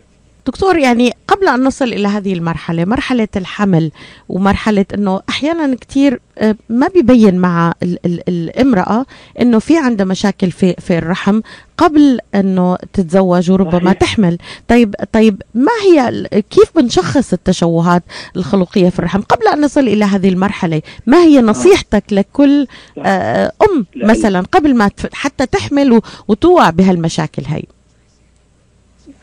[0.47, 3.91] دكتور يعني قبل أن نصل إلى هذه المرحلة مرحلة الحمل
[4.29, 9.05] ومرحلة أنه أحيانا كثير آه، ما بيبين مع ال ال الامرأة
[9.41, 11.41] أنه في عندها مشاكل في, في الرحم
[11.77, 13.93] قبل أنه تتزوج وربما صحيح.
[13.93, 14.37] تحمل.
[14.67, 18.03] طيب طيب ما هي كيف بنشخص التشوهات
[18.35, 23.85] الخلقية في الرحم؟ قبل أن نصل إلى هذه المرحلة ما هي نصيحتك لكل آه، أم
[23.95, 27.63] مثلا قبل ما حتى تحمل وتوع بهالمشاكل هي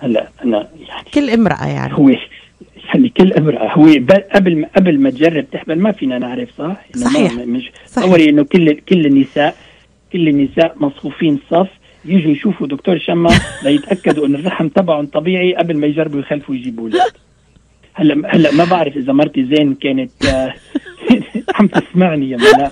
[0.03, 2.11] هلا أنا يعني كل امرأة يعني هو
[2.95, 3.89] يعني كل امرأة هو
[4.35, 7.33] قبل ما قبل ما تجرب تحمل ما فينا نعرف صح؟ صحيح.
[7.35, 7.71] مش.
[7.87, 9.57] تصوري إنه كل كل النساء
[10.13, 11.69] كل النساء مصفوفين صف
[12.05, 13.31] يجوا يشوفوا دكتور شما
[13.65, 17.13] ليتأكدوا انه الرحم تبعهم طبيعي قبل ما يجربوا يخلفوا يجيبوا أولاد
[17.95, 20.55] هلا هلا ما بعرف إذا مرتي زين كانت آه،
[21.55, 22.71] عم تسمعني يا ملا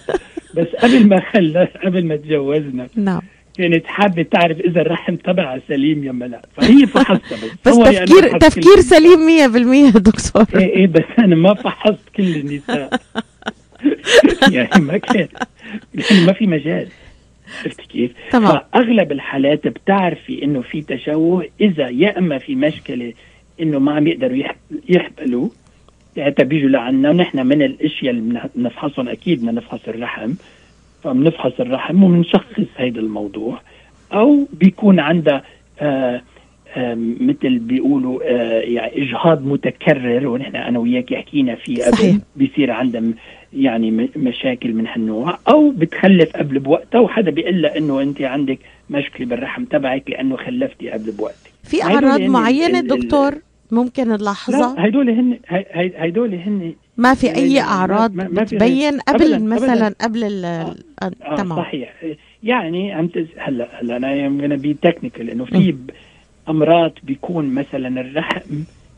[0.55, 3.23] بس قبل ما خلى قبل ما تجوزنا نعم
[3.59, 6.43] كانت حابه تعرف إذا الرحم تبعها سليم يا ملا.
[6.57, 9.51] فهي فحصتها بس أنا تفكير فحصت تفكير سليم
[9.93, 10.47] 100% دكتور.
[10.61, 13.01] إيه إيه بس أنا ما فحصت كل النساء.
[14.53, 15.29] يعني ما كان
[15.95, 16.87] يعني ما في مجال.
[17.65, 18.59] عرفت كيف؟ تمام.
[18.73, 21.47] فأغلب الحالات بتعرفي إنه في تشوه.
[21.61, 23.13] إذا يا إما في مشكلة
[23.61, 24.57] إنه ما عم يقدروا يح-
[24.89, 25.49] يحبلوا
[26.17, 29.09] ساعتها بيجوا لعنا ونحن من الأشياء اللي بنفحصهم.
[29.09, 30.33] أكيد بدنا نفحص الرحم.
[31.05, 33.61] فبنفحص الرحم وبنشخص هيدا الموضوع.
[34.13, 35.43] أو بيكون عندها
[35.81, 36.23] آه
[36.77, 42.17] آه مثل بيقولوا آه يعني إجهاض متكرر ونحن أنا وياك حكينا فيه قبل صحيح.
[42.37, 43.03] بيصير عندها
[43.53, 45.39] يعني مشاكل من هالنوع.
[45.49, 48.59] أو بتخلف قبل بوقتها وحدا بيقول لها إنه أنت عندك
[48.91, 51.51] مشكلة بالرحم تبعك لأنه خلفتي قبل بوقتك.
[51.65, 53.35] في أعراض معينة دكتور
[53.73, 55.39] ممكن نلاحظها؟ لا هدول هن
[55.75, 59.95] هيدول هن ما في لا، أي أعراض ما- ما بتبين قبل أبداً، مثلا أبداً.
[60.01, 60.75] قبل ال آه.
[61.03, 61.59] آه تمام.
[61.59, 61.93] صحيح.
[62.43, 63.27] يعني تز...
[63.39, 65.75] هلأ هلأ أنا I'm being technical إنه في
[66.49, 68.41] أمراض بيكون مثلا الرحم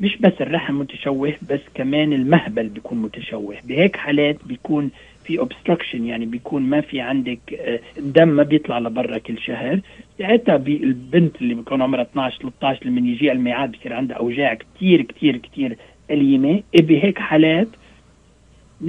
[0.00, 3.54] مش بس الرحم متشوه بس كمان المهبل بيكون متشوه.
[3.64, 4.90] بهيك حالات بيكون
[5.24, 9.80] في اوبستراكشن يعني بيكون ما في عندك آه، الدم ما بيطلع لبرا كل شهر.
[10.18, 15.36] ساعتها البنت اللي بيكون عمرها 12 13 لما يجي الميعاد بصير عندها أوجاع كتير كتير
[15.36, 15.76] كتير
[16.10, 16.62] أليمة.
[16.74, 17.68] إيه بهيك حالات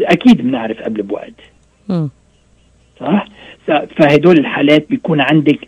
[0.01, 1.33] أكيد بنعرف قبل بوقت.
[2.99, 3.27] صح؟
[3.97, 5.59] فهدول الحالات بيكون عندك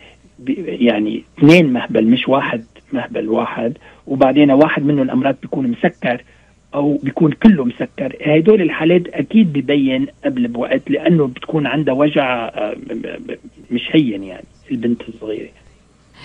[0.66, 6.22] يعني اثنين مهبل مش واحد مهبل واحد وبعدين واحد منهم الأمراض بيكون مسكر
[6.74, 12.76] أو بيكون كله مسكر هدول الحالات أكيد ببين قبل بوقت لأنه بتكون عندها وجع آه،
[13.70, 15.48] مش هين يعني البنت الصغيرة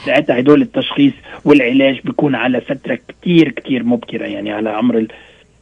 [0.06, 1.14] ساعتها هدول التشخيص
[1.46, 5.08] والعلاج بيكون على فترة كتير كتير مبكرة يعني على عمر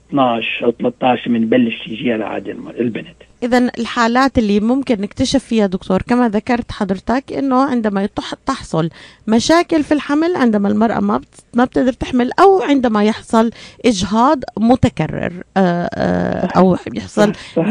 [0.09, 3.15] 12 أو 13 بنبلش يجيها لعادة الم- البنت.
[3.43, 8.09] اذا الحالات اللي ممكن نكتشف فيها دكتور كما ذكرت حضرتك إنه عندما
[8.45, 8.89] تحصل
[9.27, 11.21] مشاكل في الحمل عندما المرأة ما
[11.53, 13.51] ما بتقدر تحمل أو عندما يحصل
[13.85, 17.67] إجهاض متكرر آه، آه، أو يحصل صحيح.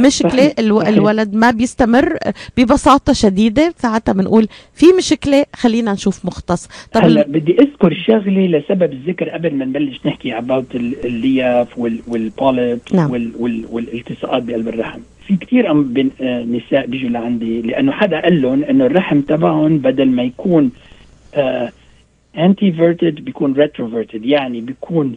[0.88, 2.18] الولد ما بيستمر
[2.56, 8.92] ببساطة شديدة ساعتها بنقول في مشكلة خلينا نشوف مختص طب هلا بدي أذكر شغلة لسبب
[8.92, 13.10] الذكر قبل ما نبلش نحكي about ال- اللياف وال- والبوليب نعم.
[13.10, 18.64] وال وال والالتصاقات بقلب الرحم في كثير آه نساء بيجوا لعندي لأنه حدا قال لهم
[18.64, 20.70] إنه الرحم تبعهم بدل ما يكون
[21.34, 21.72] آه
[22.38, 25.16] anteverted بيكون retroverted يعني بيكون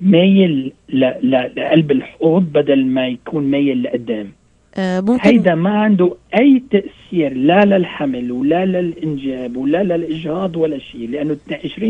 [0.00, 4.32] مايل لقلب الحوض بدل ما يكون مايل لقدام.
[4.76, 11.08] آه، ممكن هيدا ما عنده أي تأثير لا للحمل ولا للإنجاب ولا للإجهاض ولا شيء
[11.10, 11.80] لأنه 20%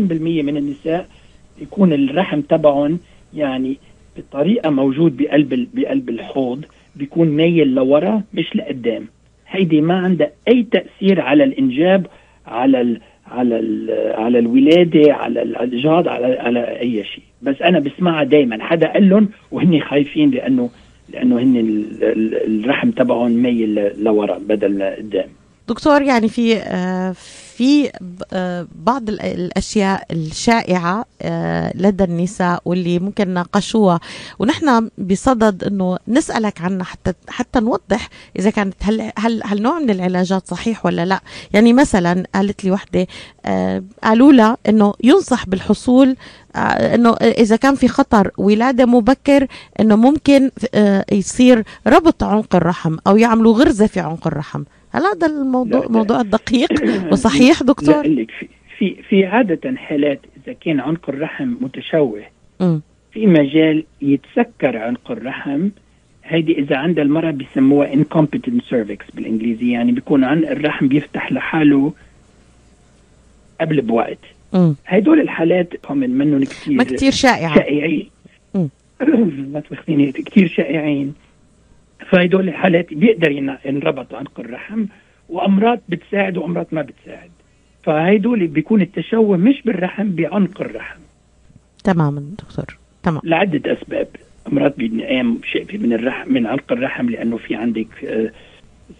[0.43, 1.07] من النساء
[1.61, 2.99] يكون الرحم تبعهم
[3.33, 3.77] يعني
[4.17, 6.65] بطريقة موجود بقلب بقلب الحوض.
[6.99, 9.05] بيكون مايل لورا مش لقدام.
[9.47, 12.07] هيدي ما عندها أي تأثير على الإنجاب
[12.47, 17.23] على ال على ال على الولادة على الاجهاض على على أي شيء.
[17.41, 20.69] بس أنا بسمعها دائما حدا قال لهم وهن خايفين لأنه
[21.13, 25.27] لأنه هن ال- ال- الرحم تبعهم ميل ل- لورا بدل لقدام
[25.69, 27.15] دكتور يعني في آه،
[27.57, 27.91] في
[28.33, 33.99] آه، بعض ال- الأشياء الشائعة آه، لدى النساء واللي ممكن ناقشوها
[34.39, 39.89] ونحن بصدد إنه نسألك عنها حتى حتى نوضح إذا كانت هل هل هل نوع من
[39.89, 41.21] العلاجات صحيح ولا لا.
[41.53, 43.07] يعني مثلا قالت لي وحدة
[44.03, 46.15] قالوا لها إنه ينصح بالحصول
[46.55, 49.47] إنه إذا كان في خطر ولادة مبكر
[49.79, 50.51] إنه ممكن
[51.11, 54.63] يصير ربط عنق الرحم أو يعملوا غرزة في عنق الرحم.
[54.91, 55.91] هل هذا الموضوع لا،.
[55.91, 56.69] موضوع دقيق
[57.11, 58.47] وصحيح دكتور لك في
[58.77, 62.23] في في عادة حالات إذا كان عنق الرحم متشوه.
[63.11, 65.69] في مجال يتسكر عنق الرحم
[66.23, 71.93] هيدي إذا عند المرأة بيسموها incompetent cervix بالانجليزي يعني بيكون عن الرحم بيفتح لحاله
[73.61, 74.17] قبل بوقت
[74.53, 74.75] مم.
[74.85, 78.09] هدول الحالات هم منهم كثير ما كتير شائعة شائعين.
[79.53, 81.13] ما تاخذيني كثير شائعين
[82.09, 84.85] فهدول الحالات بيقدر ين- ينربط عنق الرحم
[85.29, 87.29] وأمراض بتساعد وأمراض ما بتساعد.
[87.83, 90.99] فهدول بيكون التشوه مش بالرحم بعنق الرحم.
[91.83, 93.21] تماما دكتور تمام.
[93.23, 94.07] لعدة أسباب.
[94.47, 98.31] أمراض بينقام شيء من الرحم من عنق الرحم لأنه في عندك آه،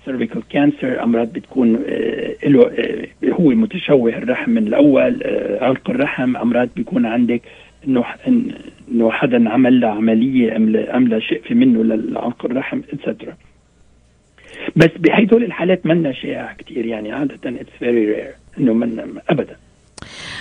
[0.06, 6.38] سيرفيكال كانسر أمراض بتكون آه، له آه، هو متشوه الرحم من الأول آه، علق الرحم.
[6.38, 7.42] أمراض بيكون عندك
[7.88, 8.06] انه
[8.92, 13.34] إنه حدا عمل له عملية عمل عمل شقفه منه لعلق الرحم اتسترا
[14.76, 19.56] بس بهدول الحالات منا شائع كثير يعني عادة اتس فيري رير إنه من ابدا.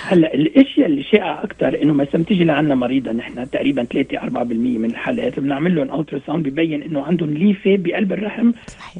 [0.02, 4.84] هلأ الأشياء اللي شائعه أكثر إنه مثلا تيجي لعنا مريضه نحن تقريبا 3 4% من
[4.84, 8.52] الحالات بنعمل لهم ultrasound ببين إنه عندهم ليفة بقلب الرحم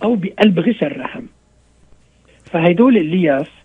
[0.03, 1.23] أو بقلب غشا الرحم.
[2.45, 3.58] فهدول اللياف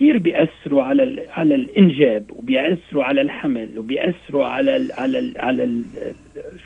[0.00, 5.82] كثير بيأثروا على على الإنجاب وبيأثروا على الحمل وبيأثروا على ال على ال على ال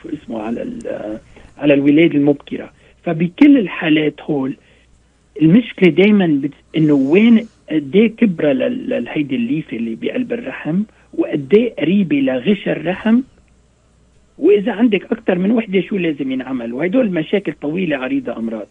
[0.01, 0.79] شو اسمه على ال
[1.57, 2.71] على الولاده المبكرة.
[3.03, 4.55] فبكل الحالات هول
[5.41, 6.41] المشكلة دائما.
[6.77, 10.81] إنه وين قد إيه كبرة لهيدي الليفة اللي بقلب الرحم
[11.13, 13.19] وقد إيه قريبة لغشا الرحم.
[14.37, 18.67] وإذا عندك أكثر من وحدة شو لازم ينعمل وهدول مشاكل طويلة عريضة أمراض.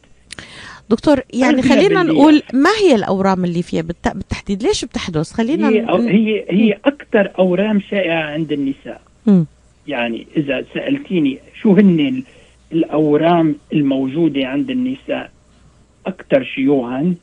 [0.91, 2.03] دكتور يعني خلينا.
[2.03, 6.79] نقول ما هي الأورام اللي فيها بالت- بالتحديد؟ ليش بتحدث؟ خلينا هي ن- هي هي
[6.85, 9.01] أكثر أورام شائعة عند النساء.
[9.27, 9.47] مم.
[9.87, 12.23] يعني إذا سألتيني شو هن ال-
[12.73, 15.31] الأورام الموجودة عند النساء
[16.07, 17.15] أكثر شيوعا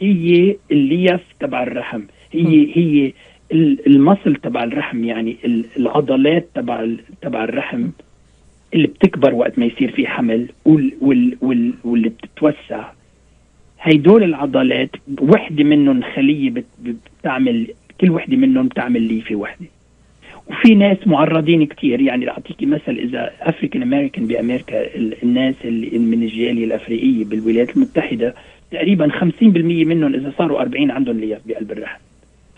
[0.00, 2.00] هي الليف تبع الرحم.
[2.32, 3.12] هي هي
[3.52, 6.86] ال- المصل تبع الرحم يعني ال- العضلات تبع
[7.22, 7.88] تبع الرحم
[8.74, 12.84] اللي بتكبر وقت ما يصير في حمل وال وال وال واللي بتتوسع.
[13.82, 17.66] هيدول العضلات وحدة منهم خلية بت- بتعمل
[18.00, 19.66] كل وحدة منهم بتعمل ليفه وحدة.
[20.50, 26.22] وفي ناس معرضين كتير يعني أعطيكي مثل إذا African American بأمريكا ال- الناس اللي من
[26.22, 28.34] الجالية الأفريقية بالولايات المتحدة
[28.70, 32.00] تقريبا 50% منهم إذا صاروا 40 عندهم لياف بقلب الرحم.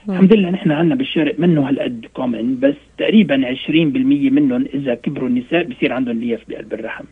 [0.09, 5.65] الحمد لله نحن عندنا بالشرق منه هالقد common بس تقريبا 20% منهم إذا كبروا النساء
[5.65, 7.05] بصير عندهم لياف بقلب الرحم.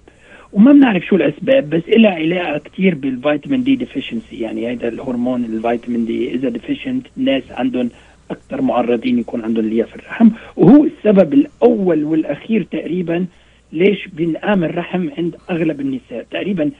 [0.52, 5.44] وما بنعرف شو الأسباب بس لها علاقة كثير بال vitamin D deficiency يعني هذا الهرمون
[5.44, 7.90] ال vitamin D إذا deficient الناس عندهم
[8.30, 10.30] أكثر معرضين يكون عندهم لياف الرحم.
[10.56, 13.26] وهو السبب الأول والأخير تقريبا
[13.72, 16.26] ليش بينقام الرحم عند أغلب النساء.
[16.30, 16.70] تقريبا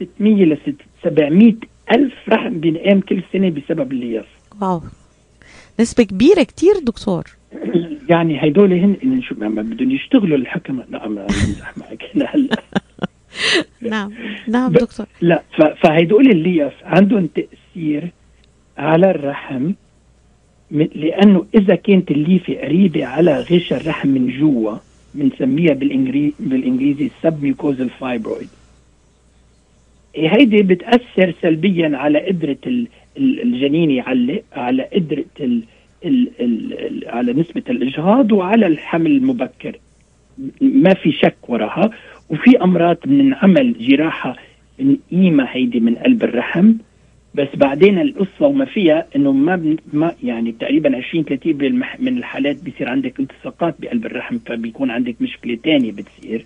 [0.00, 0.58] 600 ل
[1.04, 1.54] 700
[1.92, 4.26] ألف رحم بينقام كل سنة بسبب اللياف
[4.62, 4.80] واو.
[5.80, 7.24] نسبة كبيرة كتير دكتور.
[8.08, 10.82] يعني هدول هن ما ما بدهم يشتغلوا الحكم.
[10.90, 12.02] لا ما بمزح معك
[12.34, 12.56] هلا.
[13.90, 14.12] نعم.
[14.48, 15.06] نعم دكتور.
[15.20, 18.10] لا ف- فهدول الليف عندهم تأثير
[18.78, 19.72] على الرحم
[20.70, 24.76] لأنه إذا كانت الليفة قريبة على غشا الرحم من جوا
[25.14, 28.48] بنسميها بالإنجليزي بالإنجليزي submucosal fibroid
[30.16, 32.28] هيدي بتأثر سلبيا على
[33.16, 35.62] ال- الجنين يعلق على قدرة ال
[36.04, 39.76] ال ال ال على نسبة الإجهاض وعلى الحمل المبكر.
[40.60, 41.90] ما في شك وراها.
[42.30, 44.36] وفي أمراض بنعمل جراحة
[44.80, 46.72] نقيمه هيدي من قلب الرحم
[47.34, 52.18] بس بعدين القصة وما فيها إنه ما, بن ما يعني تقريبا 20 30 بالمح- من
[52.18, 56.44] الحالات بيصير عندك التصاقات بقلب الرحم فبيكون عندك مشكلة تانية بتصير.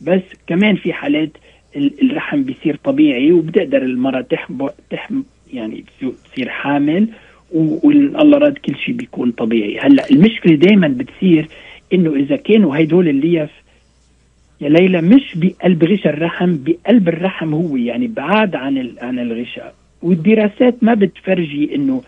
[0.00, 1.30] بس كمان في حالات
[1.76, 5.22] ال- الرحم بيصير طبيعي وبتقدر المراه تحم تحم
[5.52, 5.84] يعني
[6.32, 7.08] تصير حامل
[7.52, 9.78] والله راد كل شيء بيكون طبيعي.
[9.78, 11.48] هلأ المشكلة دائما بتصير
[11.92, 13.50] إنه إذا كانوا هيدول الليف
[14.60, 19.74] يا ليلى مش بقلب غشاء الرحم بقلب الرحم هو يعني بعاد عن عن الغشاء.
[20.02, 22.02] والدراسات ما بتفرجي إنه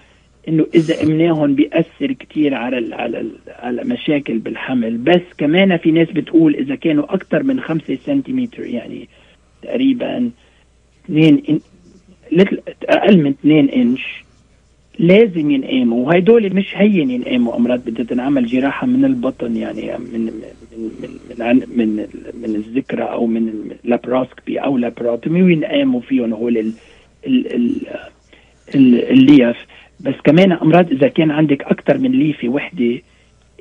[0.49, 4.97] إنه إذا أمناهم بيأثر كثير على ال على ال على مشاكل بالحمل.
[4.99, 9.09] بس كمان في ناس بتقول إذا كانوا أكثر من 5 سنتيمتر يعني
[9.63, 10.31] تقريبا
[11.05, 11.61] 2 إن
[12.33, 14.25] لتل- أقل من 2 إنش
[14.99, 20.33] لازم ينقاموا وهدول مش هين ينقاموا أمراض بدها تنعمل جراحة من البطن يعني من من
[21.03, 21.97] من من, عن- من,
[22.43, 26.73] من الذكرى أو من laparoscopy أو laparotomy وينقاموا فيهم هول ال
[27.27, 27.87] ال ال
[28.75, 29.57] ال الليف
[30.01, 33.01] بس كمان أمراض إذا كان عندك أكثر من ليفة وحدة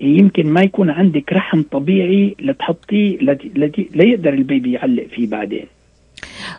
[0.01, 5.65] يمكن ما يكون عندك رحم طبيعي لتحطيه لت- لت- ليقدر ال baby يعلق فيه بعدين.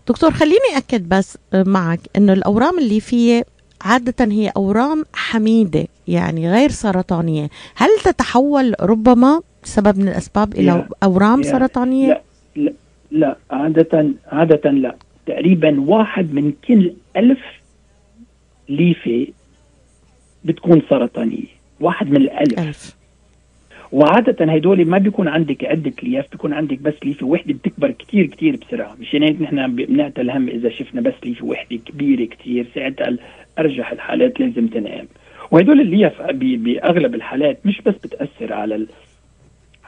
[0.09, 3.45] دكتور خليني أكد بس معك أنه الأورام اللي فيه
[3.81, 7.49] عادة هي أورام حميدة يعني غير سرطانية.
[7.77, 12.23] هل تتحول ربما سبب من الأسباب إلى أورام يا- سرطانية؟ لا
[12.57, 12.73] لا
[13.11, 14.95] لا عادة عادة لا.
[15.27, 17.39] تقريبا واحد من كل ألف
[18.69, 19.27] ليفة
[20.45, 21.45] بتكون سرطانية.
[21.81, 22.59] واحد من الألف.
[22.59, 22.99] ألف.
[23.93, 28.57] وعادة هدول ما بيكون عندك عدة لياف بيكون عندك بس ليفة وحدة بتكبر كتير كتير
[28.57, 28.97] بسرعة.
[29.01, 33.17] مشان هيك نحن بنعطي الهم إذا شفنا بس ليفة وحدة كبيرة كتير ساعتها
[33.59, 35.07] أرجح الحالات لازم تنام.
[35.51, 38.87] وهدول اللياف ب- بأغلب الحالات مش بس بتأثر على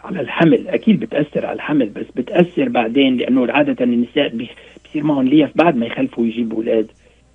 [0.04, 5.50] على الحمل أكيد بتأثر على الحمل بس بتأثر بعدين لأنه عادة النساء بصير معهم ليف
[5.54, 6.86] بعد ما يخلفوا ويجيبوا أولاد.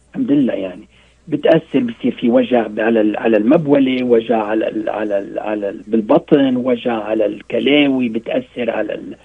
[0.09, 0.88] الحمد لله يعني.
[1.27, 6.55] بتأثر بصير في وجع على على المبولة وجع على ال على ال على ال بالبطن
[6.57, 9.15] وجع على الكلاوي بتأثر على ال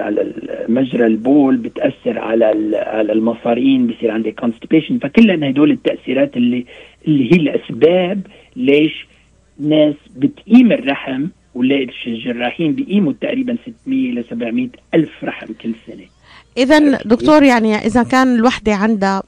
[0.00, 0.32] على
[0.68, 2.44] مجرى البول بتأثر على
[2.76, 6.66] على المصارين بصير عندك كونستيبيشن فكلها هدول التأثيرات اللي
[7.08, 8.20] اللي هي الأسباب
[8.56, 9.06] ليش
[9.60, 16.04] ناس بتقيم الرحم وليش الجراحين بيقيموا تقريبا 600 ل 700 ألف رحم كل سنة.
[16.56, 19.22] اذا دكتور يعني إذا كان الوحدة عندها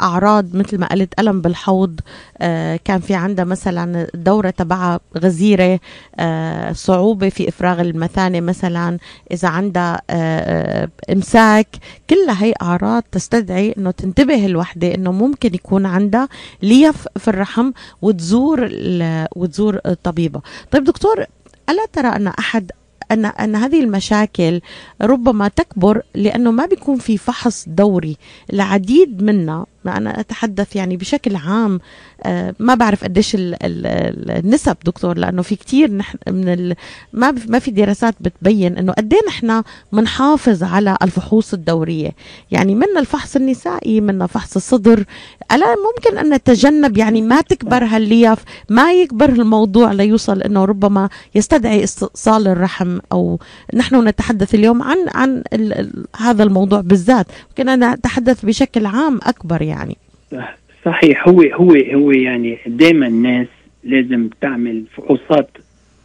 [0.00, 2.00] أعراض مثل ما قلت ألم بالحوض
[2.38, 5.80] آه، كان في عندها مثلا الدوره تبعها غزيرة
[6.18, 8.98] آه، صعوبة في إفراغ المثانة مثلا
[9.32, 11.66] إذا عندها آه، آه، إمساك.
[12.10, 16.28] كلها هي أعراض تستدعي إنه تنتبه الوحدة إنه ممكن يكون عندها
[16.62, 17.70] ليف في الرحم
[18.02, 18.68] وتزور
[19.36, 20.40] وتزور الطبيبه
[20.70, 21.24] طيب دكتور
[21.70, 22.72] ألا ترى أن أحد
[23.12, 24.60] ان أن هذه المشاكل
[25.02, 28.16] ربما تكبر لأنه ما بيكون في فحص دوري
[28.52, 31.80] العديد منا ما أنا أتحدث يعني بشكل عام
[32.24, 36.74] آه، ما بعرف قديش ال- ال- ال- النسب دكتور لأنه في كتير نحن من ال
[37.12, 39.62] ما ما في دراسات بتبين إنه قد نحن
[39.92, 42.10] بنحافظ على الفحوص الدورية.
[42.50, 45.04] يعني منا الفحص النسائي منا فحص الصدر.
[45.52, 51.84] ألا ممكن أن نتجنب يعني ما تكبر هالليف ما يكبر الموضوع ليوصل إنه ربما يستدعي
[51.84, 53.38] استئصال الرحم أو
[53.74, 55.42] نحن نتحدث اليوم عن عن
[56.16, 57.26] هذا الموضوع بالذات.
[57.58, 59.71] كنا نتحدث بشكل عام أكبر يعني.
[60.32, 63.46] صح- صحيح هو هو هو يعني دائما الناس
[63.84, 65.50] لازم تعمل فحوصات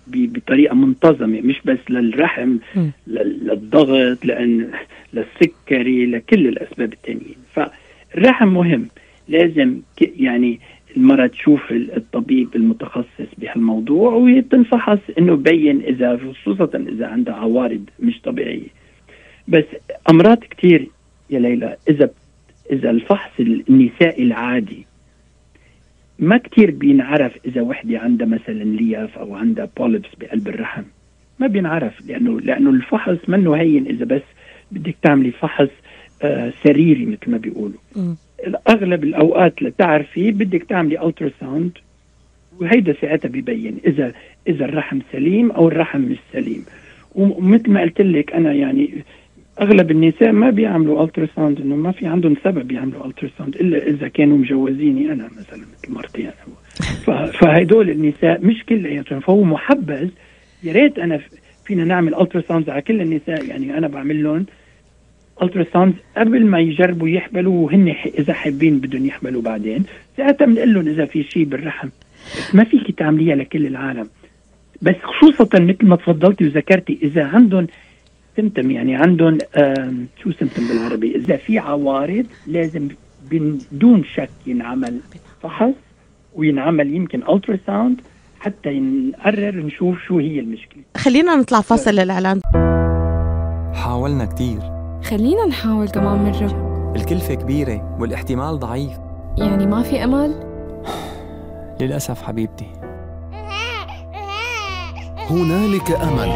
[0.08, 2.58] بطريقة منتظمة مش بس للرحم.
[3.08, 4.72] لل- للضغط لأن
[5.14, 7.36] للسكري لكل الأسباب التانيين.
[7.54, 8.88] فالرحم مهم.
[9.28, 10.60] لازم يعني
[10.98, 18.22] المرأة تشوف ال- الطبيب المتخصص بهالموضوع وتنفحص إنه يبين إذا خصوصا إذا عندها عوارض مش
[18.22, 18.68] طبيعية.
[19.48, 19.64] بس
[20.10, 20.88] أمراض كتير
[21.30, 22.10] يا ليلى إذا
[22.72, 24.86] إذا الفحص النسائي العادي
[26.20, 30.84] ما كتير بينعرف إذا وحدة عندها مثلا لياف أو عندها polyps بقلب الرحم.
[31.40, 34.22] ما بينعرف لأنه لأنه الفحص منه هين إذا بس
[34.72, 35.70] بدك تعملي فحص
[36.22, 37.80] آه سريري مثل ما بيقولوا.
[38.70, 41.72] اغلب الأوقات لتعرفي بدك تعملي ultrasound
[42.60, 44.14] وهيدا ساعتها بيبين اذا
[44.48, 46.66] إذا الرحم سليم أو الرحم مش سليم.
[47.16, 49.04] ومثل ما قلت لك أنا يعني
[49.62, 54.38] أغلب النساء ما بيعملوا ultrasound إنه ما في عندهم سبب يعملوا ultrasound إلا إذا كانوا
[54.38, 57.26] مجوزين يعني أنا مثلا مثل مرتي أنا.
[57.32, 60.10] فهدول النساء مش كلياتهم فهو محبذ.
[60.64, 61.20] يا ريت أنا
[61.66, 64.46] فينا نعمل ultrasound على كل النساء يعني أنا بعمل لهم
[65.44, 69.84] ultrasound قبل ما يجربوا يحملوا وهن إذا حابين بدهم يحملوا بعدين.
[70.18, 71.90] ساعتها بنقول لهم إذا في شيء بالرحم.
[72.38, 74.08] بس ما فيك تعمليها لكل العالم.
[74.82, 77.68] بس خصوصا مثل ما تفضلتي وذكرتي إذا عندهم
[78.38, 79.38] symptom يعني عندهم
[80.24, 82.88] شو symptom بالعربي؟ إذا في عوارض لازم
[83.32, 85.00] بدون شك ينعمل
[85.44, 85.74] فحص
[86.36, 88.02] وينعمل يمكن ultrasound
[88.40, 90.84] حتى نقرر نشوف شو هي المشكلة.
[90.98, 92.42] خلينا نطلع فاصل للإعلان.
[93.74, 94.60] حاولنا كتير.
[95.04, 98.98] خلينا نحاول كمان مرة الكلفة كبيرة والاحتمال ضعيف.
[99.38, 100.34] يعني ما في أمل؟
[101.82, 102.77] للأسف حبيبتي.
[105.30, 106.32] هنالك أمل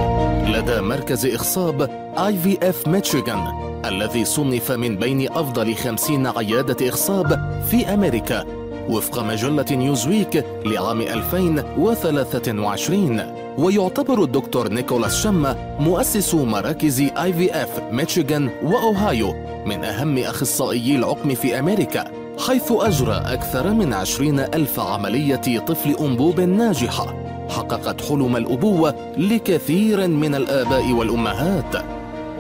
[0.54, 3.44] لدى مركز إخصاب IVF ميشيغان
[3.86, 8.46] الذي صنف من بين أفضل خمسين عيادة إخصاب في أمريكا
[8.90, 13.22] وفق مجلة نيوزويك لعام 2023
[13.58, 19.34] ويعتبر الدكتور نيكولاس شما مؤسس مراكز IVF ميشيغان وأوهايو
[19.66, 22.12] من أهم أخصائيي العقم في أمريكا
[22.48, 27.14] حيث أجرى أكثر من عشرين ألف عملية طفل أنبوب ناجحة.
[27.52, 31.76] حققت حلم الأبوة لكثير من الآباء والأمهات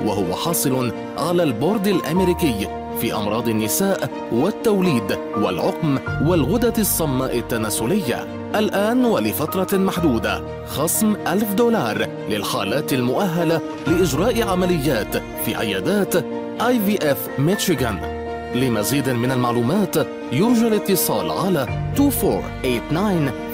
[0.05, 2.67] وهو حاصل على البورد الأمريكي
[3.01, 5.97] في أمراض النساء والتوليد والعقم
[6.27, 8.27] والغدة الصماء التناسلية.
[8.55, 16.15] الآن ولفترة محدودة خصم ألف دولار للحالات المؤهلة لإجراء عمليات في عيادات
[16.59, 18.21] IVF ميشيغان
[18.55, 19.95] لمزيد من المعلومات
[20.31, 21.91] يرجى الاتصال على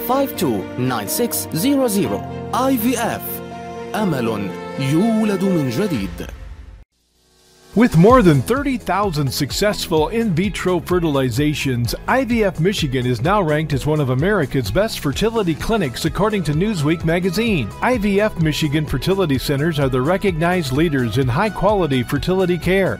[0.07, 2.21] 2489-529600
[2.53, 3.21] IVF
[3.95, 4.49] أمل
[4.79, 6.27] يولد من جديد
[7.75, 13.99] With more than 30,000 successful in vitro fertilizations, IVF Michigan is now ranked as one
[13.99, 17.67] of America's best fertility clinics according to Newsweek magazine.
[17.81, 22.99] IVF Michigan fertility centers are the recognized leaders in high quality fertility care.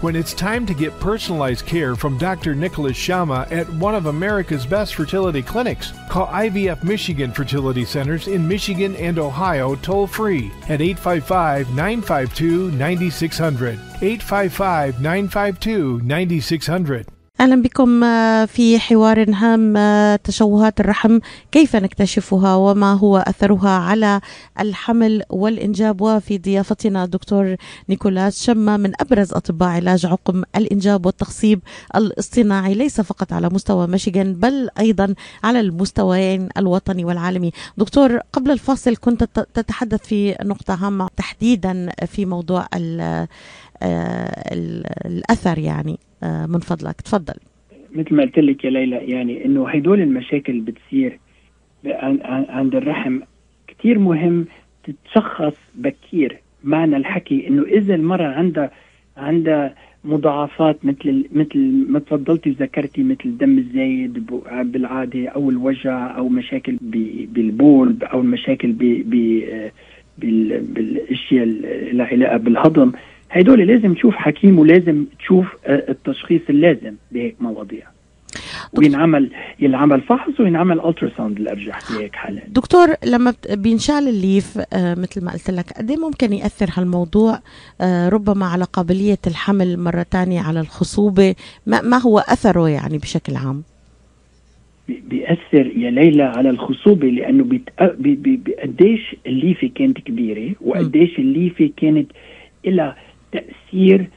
[0.00, 2.54] When it's time to get personalized care from Dr.
[2.54, 8.48] Nicholas Shama at one of America's best fertility clinics, call IVF Michigan Fertility Centers in
[8.48, 13.74] Michigan and Ohio toll free at 855 952 9600.
[14.00, 17.06] 855 952 9600.
[17.40, 21.18] أهلا بكم آه، في حوار هام آه، تشوهات الرحم.
[21.52, 24.20] كيف نكتشفها؟ وما هو أثرها على
[24.60, 27.56] الحمل والإنجاب؟ وفي ضيافتنا دكتور
[27.88, 31.60] نيكولاس شما من أبرز أطباء علاج عقم الإنجاب والتخصيب
[31.96, 35.14] الاصطناعي ليس فقط على مستوى ميشيغان بل أيضا
[35.44, 37.52] على المستويين الوطني والعالمي.
[37.78, 42.66] دكتور قبل الفاصل كنت تت- تتحدث في نقطة هامة تحديدا في موضوع
[43.82, 47.00] آه، ال- الأثر يعني آه، من فضلك.
[47.00, 47.34] تفضل.
[47.94, 51.18] مثل ما قلت لك يا ليلى يعني إنه هدول المشاكل اللي بتصير
[51.86, 53.18] عن- عن- عند الرحم
[53.66, 54.46] كثير مهم
[54.84, 58.70] تتشخص بكير معنى الحكي إنه إذا المرأة عندها
[59.16, 59.74] عندها
[60.04, 61.58] مضاعفات مثل مثل
[61.88, 64.26] ما تفضلتي وذكرتي مثل الدم الزايد
[64.72, 66.76] بالعادة أو الوجع أو مشاكل
[67.32, 68.22] بالبول أو
[69.06, 69.70] ب-
[70.18, 72.92] بال- بالأشياء اللي علاقه بالهضم.
[73.30, 77.86] هدول لازم تشوف حكيم ولازم تشوف آه، التشخيص اللازم بهيك مواضيع.
[78.78, 85.24] وينعمل ينعمل فحص وينعمل ultrasound الارجح في هيك حالات دكتور لما بينشال الليف آه، مثل
[85.24, 87.38] ما قلت لك قد إيه ممكن يأثر هالموضوع؟
[87.80, 91.34] آه، ربما على قابلية الحمل مرة تانية على الخصوبة.
[91.66, 93.62] ما, ما هو أثره يعني بشكل عام؟
[94.88, 101.18] بي- بيأثر يا ليلى على الخصوبة لأنه بيتأ- بي- بي- قديش الليفة كانت كبيرة وقديش
[101.18, 102.10] الليفة كانت
[102.64, 102.96] لها
[103.32, 104.08] تأثير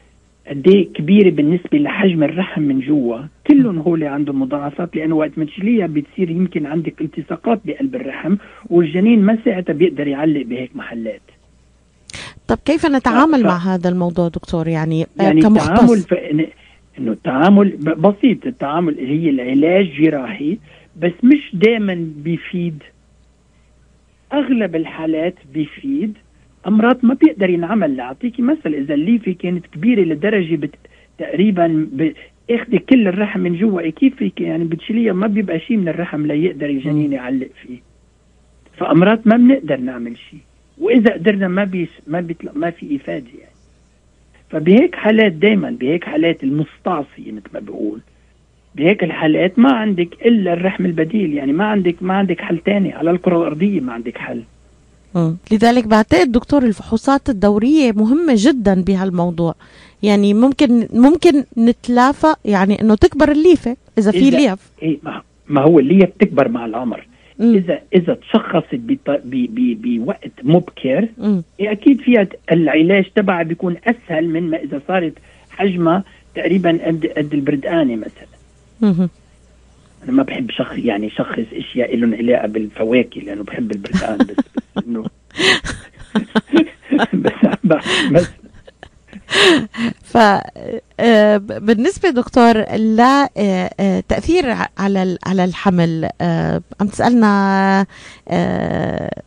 [0.47, 3.18] قد كبيرة بالنسبة لحجم الرحم من جوا.
[3.47, 5.45] كلهم هول عندهم مضاعفات لأنه وقت ما
[5.88, 8.36] بتصير يمكن عندك التصاقات بقلب الرحم
[8.70, 11.22] والجنين ما ساعتها بيقدر يعلق بهيك محلات.
[12.47, 16.14] طب كيف نتعامل ف- مع هذا الموضوع دكتور؟ يعني, آه، يعني التعامل كمختص ف...
[16.14, 16.47] إن-
[16.99, 18.45] إنه التعامل بسيط.
[18.45, 20.57] التعامل هي العلاج جراحي
[21.01, 22.84] بس مش دائما بيفيد.
[24.34, 26.14] أغلب الحالات بيفيد
[26.68, 27.95] أمراض ما بيقدر ينعمل.
[27.97, 30.76] لاعطيكي مثل إذا الليفة كانت كبيرة لدرجة بت...
[31.18, 32.14] تقريبا ب...
[32.49, 36.66] اخذي كل الرحم من جوا كيف فيك؟ يعني بتشيليها ما بيبقى شيء من الرحم ليقدر
[36.66, 37.78] الجنين يعلق فيه.
[38.78, 40.39] فأمراض ما بنقدر نعمل شيء
[40.78, 43.53] وإذا قدرنا ما بيس ما بيطلع ما في إفادة يعني.
[44.49, 47.99] فبهيك حالات دائما بهيك حالات المستعصية مثل ما بقول.
[48.76, 51.34] بهيك الحالات ما عندك إلا الرحم البديل.
[51.34, 54.43] يعني ما عندك ما عندك حل تاني على الكرة الأرضية ما عندك حل.
[55.51, 59.55] لذلك بعتقد دكتور الفحوصات الدورية مهمة جدا بهالموضوع
[60.03, 64.99] يعني ممكن ممكن نتلافى يعني إنه تكبر الليفة إذا في ليف إيه
[65.47, 67.07] ما, هو اللي هي بتكبر مع العمر
[67.39, 67.55] مم.
[67.55, 68.80] اذا إذا تشخصت
[69.84, 71.07] بوقت مبكر.
[71.59, 75.14] إيه أكيد فيها العلاج تبعها بيكون أسهل من ما إذا صارت
[75.49, 76.03] حجمها
[76.36, 79.07] تقريبا قد قد البردقانه مثلا.
[80.04, 84.36] أنا ما بحب شخص يعني شخص أشياء لهم علاقة بالفواكه لأنه بحب البرتقال بس
[84.76, 85.06] بس إنه
[87.64, 88.28] بس بس
[90.04, 90.18] ف
[90.99, 93.99] آه، ب- بالنسبة دكتور لا آه، آه،
[94.78, 97.86] على على الحمل آه، عم تسألنا
[98.28, 99.22] آه،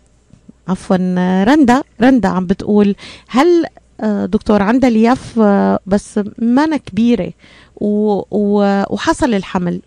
[0.68, 2.95] عفوا آه، رندا رندا عم بتقول
[3.29, 3.66] هل
[4.01, 7.33] آه، دكتور عندها الياف آه، بس ما كبيرة
[7.77, 9.81] و- و- وحصل الحمل؟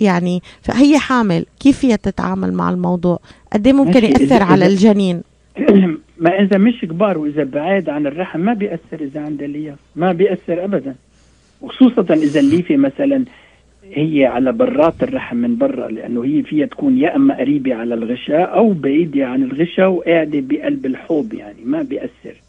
[0.00, 3.18] يعني فهي حامل كيف هي تتعامل مع الموضوع؟
[3.52, 5.22] قد إيه ممكن يأثر على الجنين؟
[6.18, 10.64] ما إذا مش كبار وإذا بعاد عن الرحم ما بيأثر إذا عندها الياف ما بيأثر
[10.64, 10.94] ابدا.
[11.60, 13.24] وخصوصا إذا الليفة مثلا
[13.92, 18.54] هي على برات الرحم من برا لأنه هي فيها تكون يا إما قريبة على الغشاء
[18.54, 22.45] أو بعيدة عن الغشاء وقاعدة بقلب الحوض يعني ما بيأثر.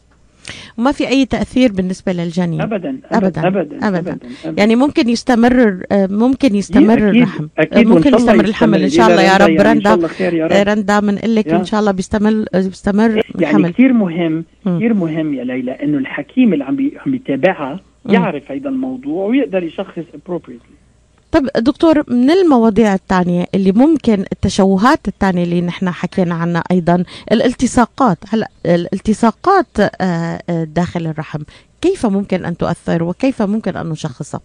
[0.78, 4.20] وما في أي تأثير بالنسبة للجنين ابدا ابدا ابدا ابدا, أبداً.
[4.58, 9.22] يعني ممكن يستمر آه، ممكن يستمر أكيد- الرحم أكيد، ممكن يستمر الحمل إن شاء الله
[9.22, 10.64] يا رب رندا، يعني رندا آه،.
[10.64, 11.48] رندا بنقول لك.
[11.48, 14.43] إن شاء الله بيستمر آه، بيستمر يعني الحمل كثير مهم.
[14.66, 18.14] كثير مهم يا ليلى إنه الحكيم اللي عم بيتابعها مم.
[18.14, 20.87] يعرف هذا الموضوع ويقدر يشخص appropriately
[21.32, 28.18] طب دكتور من المواضيع الثانية اللي ممكن التشوهات الثانية اللي نحن حكينا عنها أيضا الالتصاقات
[28.30, 31.40] هلأ الالتصاقات آه، آه، داخل الرحم
[31.82, 34.42] كيف ممكن أن تؤثر وكيف ممكن أن نشخصها؟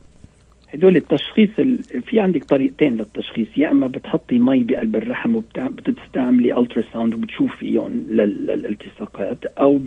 [0.74, 1.78] هدول التشخيص ال...
[2.02, 8.46] في عندك طريقتين للتشخيص يا إما بتحطي مي بقلب الرحم وبتستعملي ultrasound وبتشوف فيهم لل...
[8.46, 9.78] للالتصاقات أو.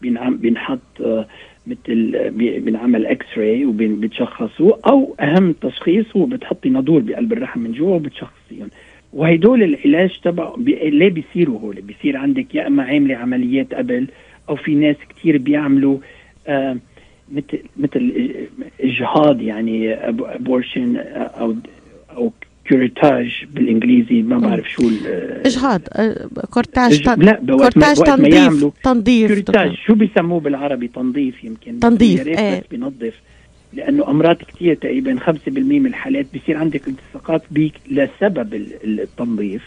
[0.00, 0.36] بينعم...
[0.36, 1.26] بينحط آه،
[1.66, 2.30] مثل
[2.60, 8.70] بينعمل X-ray وبتشخصوا أو أهم تشخيص هو بتحطي ناضور بقلب الرحم من جوا وبتشخصيهم.
[9.12, 10.90] وهيدول العلاج تبع بي...
[10.90, 14.06] ليه بيصيروا هول؟ بيصير عندك يا إما عاملة عمليات قبل
[14.48, 15.98] أو في ناس كتير بيعملوا
[16.46, 16.76] آه
[17.32, 18.32] مثل مثل
[18.80, 21.54] إجهاض يعني abortion أو
[22.16, 22.32] أو
[22.70, 25.80] curettage بالإنجليزي ما بعرف شو ال- إجهاض
[26.50, 29.32] curettage تن- لا curettage تنظيف تنظيف.
[29.32, 29.72] curettage.
[29.86, 31.80] شو بيسموه بالعربي؟ تنظيف يمكن.
[31.80, 32.28] تنظيف،.
[32.28, 33.14] بس بينظف
[33.72, 39.62] لأنه أمراض كثير تقريبا 5% من الحالات بيصير عندك التصاقات بيك لسبب ال- ال- التنظيف.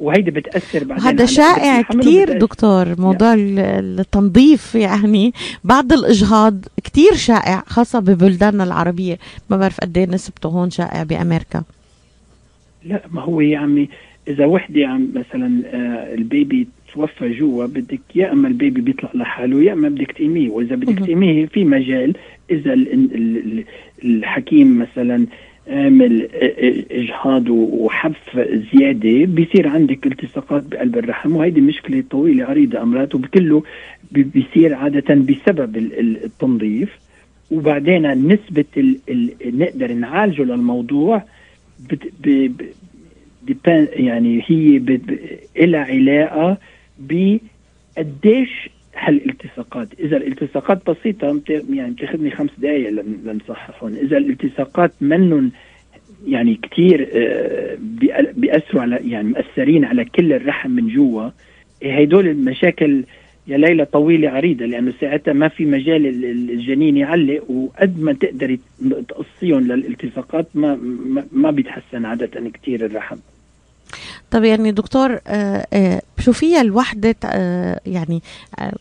[0.00, 1.04] وهيدي بتأثر بعدين.
[1.04, 3.58] هذا شائع وبتأثر- دكتور موضوع ال-
[4.00, 5.32] التنظيف يعني.
[5.64, 9.18] بعد الإجهاض كتير شائع خاصة ببلداننا العربية.
[9.50, 11.62] ما بعرف قد إيه نسبته هون شائع بأمريكا.
[12.84, 13.88] لا ما هو يا عمي
[14.28, 19.72] إذا وحدة عم مثلا آه البيبي توفى جوا بدك يا أما البيبي بيطلع لحاله يا
[19.72, 20.50] أما بدك تقيميه.
[20.50, 20.98] وإذا بدك.
[20.98, 22.14] تقيميه في مجال
[22.50, 23.64] إذا ال- ال- ال-
[24.04, 25.26] الحكيم مثلا آه،
[25.68, 25.88] آه،
[26.90, 28.38] إجهاض وحف
[28.74, 29.24] زيادة.
[29.24, 33.62] بيصير عندك التصاقات بقلب الرحم وهيدي مشكلة طويلة عريضة أمراض وبكله
[34.12, 36.98] بي- بيصير عادة بسبب ال- ال- التنظيف.
[37.50, 41.22] وبعدين نسبة ال ال نقدر نعالجه للموضوع
[43.96, 45.18] يعني هي ب- ب-
[45.56, 45.88] إلها
[48.94, 53.94] بقديش هالالتصاقات إذا الالتصاقات بسيطة مت- يعني بتاخذني خمس دقائق لن- لنصححهم.
[53.94, 55.50] إذا الالتصاقات منن
[56.26, 61.30] يعني كتير آه، بيأ- بيأثروا على يعني مأثرين على كل الرحم من جوا.
[61.82, 63.04] هيدول المشاكل
[63.46, 68.12] يا ليلى طويلة عريضة لأنه ساعتها ما في مجال ال- ال- الجنين يعلق وقد ما
[68.12, 68.58] تقدري
[69.08, 70.74] تقصيهم للالتصاقات ما
[71.32, 73.16] ما, بيتحسن عادة كتير الرحم.
[74.34, 78.22] طب يعني دكتور آه، آه، شو فيها الوحدة آه، يعني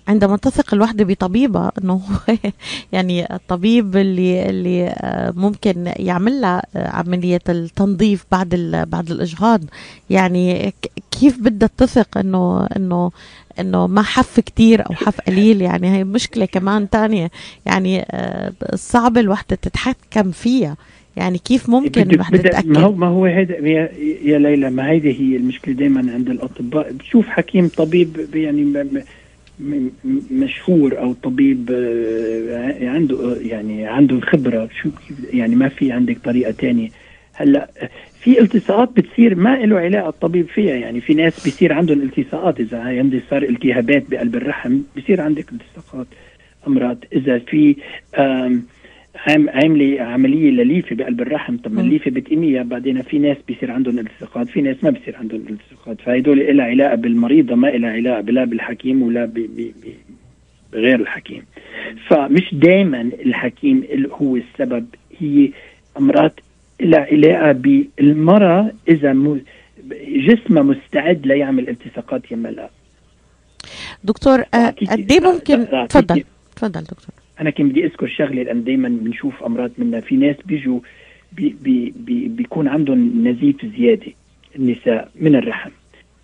[0.07, 2.01] عندما تثق الوحدة بطبيبة إنه
[2.93, 4.95] يعني الطبيب اللي اللي
[5.35, 8.55] ممكن يعمل لها عملية التنظيف بعد
[8.91, 9.61] بعد الإجهاض؟
[10.09, 10.73] يعني
[11.11, 13.11] كيف بدها تثق إنه إنه
[13.59, 17.31] إنه ما حف كتير أو حف قليل؟ يعني هي مشكلة كمان تانية.
[17.65, 18.05] يعني
[18.75, 20.77] صعب الوحدة تتحكم فيها.
[21.17, 23.89] يعني كيف ممكن بدك- تتأكد ما هو ما هو هيدا يا,
[24.23, 26.91] يا ليلى ما هيدي هي المشكلة دائما عند الأطباء.
[26.91, 28.73] بتشوف حكيم طبيب يعني
[30.31, 34.69] مشهور أو طبيب آه، عنده آه، يعني عنده الخبرة.
[34.81, 34.89] شو
[35.33, 36.89] يعني ما في عندك طريقة تانية.
[37.33, 37.69] هلأ
[38.19, 40.73] في التصاقات بتصير ما له علاقة الطبيب فيها.
[40.75, 46.07] يعني في ناس بيصير عندهم التصاقات إذا عندي صار التهابات بقلب الرحم بصير عندك التصاقات
[46.67, 47.75] أمراض إذا في
[49.15, 51.57] عاملة عملية لليفة بقلب الرحم.
[51.57, 51.81] طب ما.
[51.81, 56.57] الليفة بتقيميها بعدين في ناس بيصير عندهم التصاقات في ناس ما بيصير عندهم التصاقات فهدول
[56.57, 60.13] لها علاقة بالمريضه ما لها علاقة لا بالحكيم ولا ب- ب- ب-
[60.73, 61.43] بغير الحكيم.
[62.07, 64.85] فمش دائما الحكيم ال- هو السبب.
[65.19, 65.49] هي
[65.97, 66.31] أمراض
[66.81, 69.41] لها علاقة بالمرأة إذا م-
[70.07, 72.69] جسمها مستعد ليعمل التصاقات يما لا
[74.03, 76.23] دكتور آه، أعطيكي- قد ممكن تفضل
[76.55, 77.15] تفضل دكتور.
[77.41, 79.99] أنا كان بدي أذكر شغلة لأن دائما بنشوف أمراض منها.
[79.99, 80.79] في ناس بيجوا
[81.37, 84.11] بي بي بي بيكون عندهم نزيف زيادة
[84.55, 85.69] النساء من الرحم.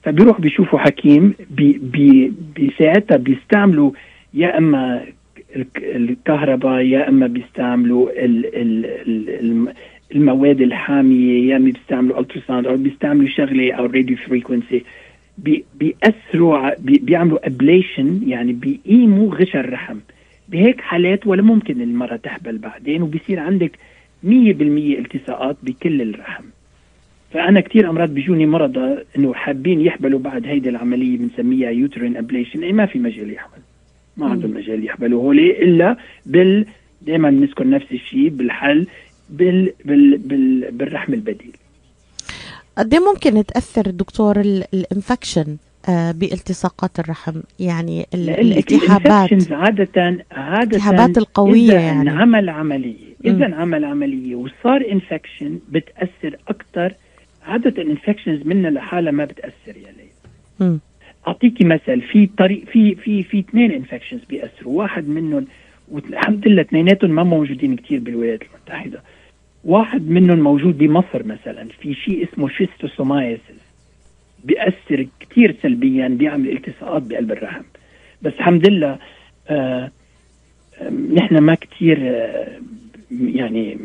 [0.03, 3.91] فبيروح بيشوفوا حكيم بي بي بساعتها بيستعملوا
[4.34, 5.03] يا إما
[5.55, 9.74] الك- الكهرباء يا إما بيستعملوا ال ال ال الم-
[10.16, 14.84] المواد الحامية يا إما بيستعملوا ultrasound أو بيستعملوا شغلة أو radio frequency
[15.38, 19.97] بي بيأثروا بيعملوا ablation يعني بيقيموا غشا الرحم.
[20.50, 23.72] بهيك حالات ولا ممكن المرأة تحبل بعدين وبصير عندك
[24.24, 26.43] 100% التصاقات بكل الرحم.
[27.34, 32.74] فأنا كتير أمراض بيجوني مرضى إنه حابين يحبلوا بعد هيدي العملية بنسميها uterine ablation إيه
[32.74, 33.62] ما في مجال يحبل.
[34.18, 34.32] ما مم.
[34.32, 36.66] عندهم مجال يحبلوا هولي إلا بال
[37.02, 38.88] دائما بنذكر نفس الشيء بالحل
[39.30, 41.52] بال بال بال بالرحم البديل.
[42.78, 45.57] قد إيه ممكن تأثر دكتور ال- ال infection
[45.88, 52.01] بالتصاقات الرحم يعني الالتهابات عادة عادة الالتهابات القوية إذا يعني.
[52.01, 53.09] انعمل عملية.
[53.25, 56.93] إذا انعمل عملية وصار infection بتأثر أكثر
[57.45, 59.93] عادة ال infections منها لحالها ما بتأثر يا
[60.61, 60.80] ليلى.
[61.27, 65.45] أعطيكي مثل في طريق في في في اثنين infections بيأثروا واحد منهم
[65.91, 69.01] والحمد لله اثنيناتهم ما موجودين كثير بالولايات المتحدة
[69.63, 73.68] واحد منهم موجود بمصر مثلا في شيء اسمه schistosomiasis
[74.43, 77.63] بيأثر كثير سلبيا بيعمل التصاقات بقلب الرحم.
[78.21, 78.97] بس الحمد لله
[79.49, 79.91] آه
[81.13, 82.47] نحن ما كثير آه
[83.11, 83.77] يعني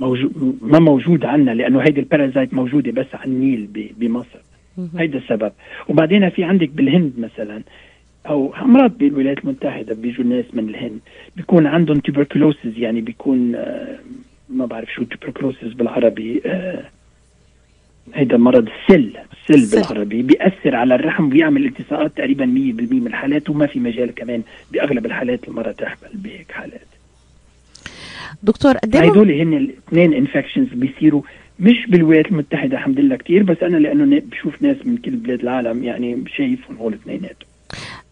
[0.00, 3.68] موجود ما موجود عندنا لأنه هيدي ال parasite موجودة بس على النيل
[3.98, 4.40] بمصر.
[4.96, 5.52] هيدا السبب.
[5.88, 7.62] وبعدين في عندك بالهند مثلا
[8.26, 11.00] أو أمراض بالولايات المتحدة بيجوا ناس من الهند
[11.36, 13.98] بيكون عندهم tuberculosis يعني بيكون آه،
[14.48, 16.84] ما بعرف شو tuberculosis بالعربي آه،
[18.14, 19.10] هيدا مرض السل
[19.50, 19.76] السل.
[19.80, 22.48] بالعربي بيأثر على الرحم وبيعمل التصاقات تقريبا 100%
[22.92, 24.42] من الحالات وما في مجال كمان
[24.72, 26.80] بأغلب الحالات المرأة تحمل بهيك حالات
[28.42, 31.22] دكتور قد إيه هدول هن الاثنين infections بيصيروا
[31.60, 35.40] مش بالولايات المتحدة الحمد لله كتير بس أنا لأنه نا- بشوف ناس من كل بلاد
[35.40, 37.48] العالم يعني شايفهم هول اثنيناتهم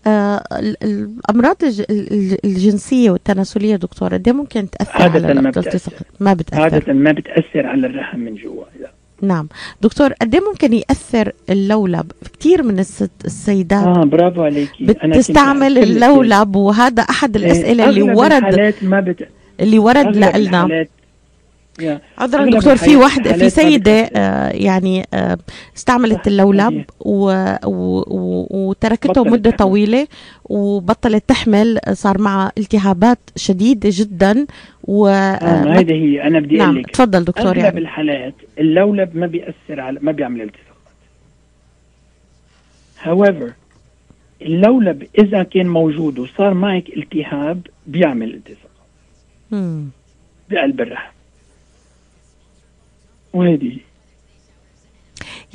[0.07, 5.41] آه ال- ال- الأمراض الج- ال- الجنسية والتناسلية دكتور قد إيه ممكن تأثر عادة على
[5.43, 5.93] ما بتأثر.
[6.21, 8.65] ما بتأثر عادة ما بتأثر على الرحم من جوا.
[9.23, 9.49] نعم
[9.83, 15.79] دكتور قد إيه ممكن يأثر اللولب كثير من الست السيدات آه برافو عليكي بتستعمل.
[15.79, 19.29] اللولب وهذا أحد إيه، الاسئله اللي أغلب ورد الحالات ما بت...
[19.61, 20.87] اللي ورد لنا.
[22.19, 23.93] عذرا دكتور في واحد في سيدة.
[23.93, 25.39] آه، يعني آه،
[25.77, 26.85] استعملت اللولب.
[27.01, 27.25] و...
[27.65, 28.03] و...
[28.07, 28.47] و...
[28.51, 29.57] وتركته مدة تحمل.
[29.57, 30.07] طويلة
[30.45, 34.47] وبطلت تحمل صار معها التهابات شديدة جدا
[34.85, 38.35] و آه ما هيدي هي أنا بدي نعم أقول لك تفضل دكتور أغلب يعني الحالات
[38.59, 40.73] اللولب ما بيأثر على ما بيعمل التصاقات
[43.05, 43.53] however
[44.43, 48.63] اللولب إذا كان موجود وصار معك التهاب بيعمل التصاقات
[49.51, 49.89] مم.
[50.51, 51.13] بقلب الرحم
[53.35, 53.59] هي.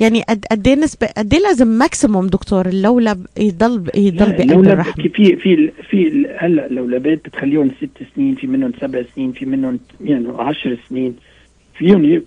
[0.00, 5.02] يعني قد قد إيه نسبة قد إيه لازم maximum دكتور اللولب يضل يضل بقلب الرحم
[5.02, 10.28] في في في هلا اللولبات بتخليهم ست سنين في منهم سبع سنين في منهم يعني
[10.38, 11.16] عشر سنين.
[11.74, 12.22] فيهم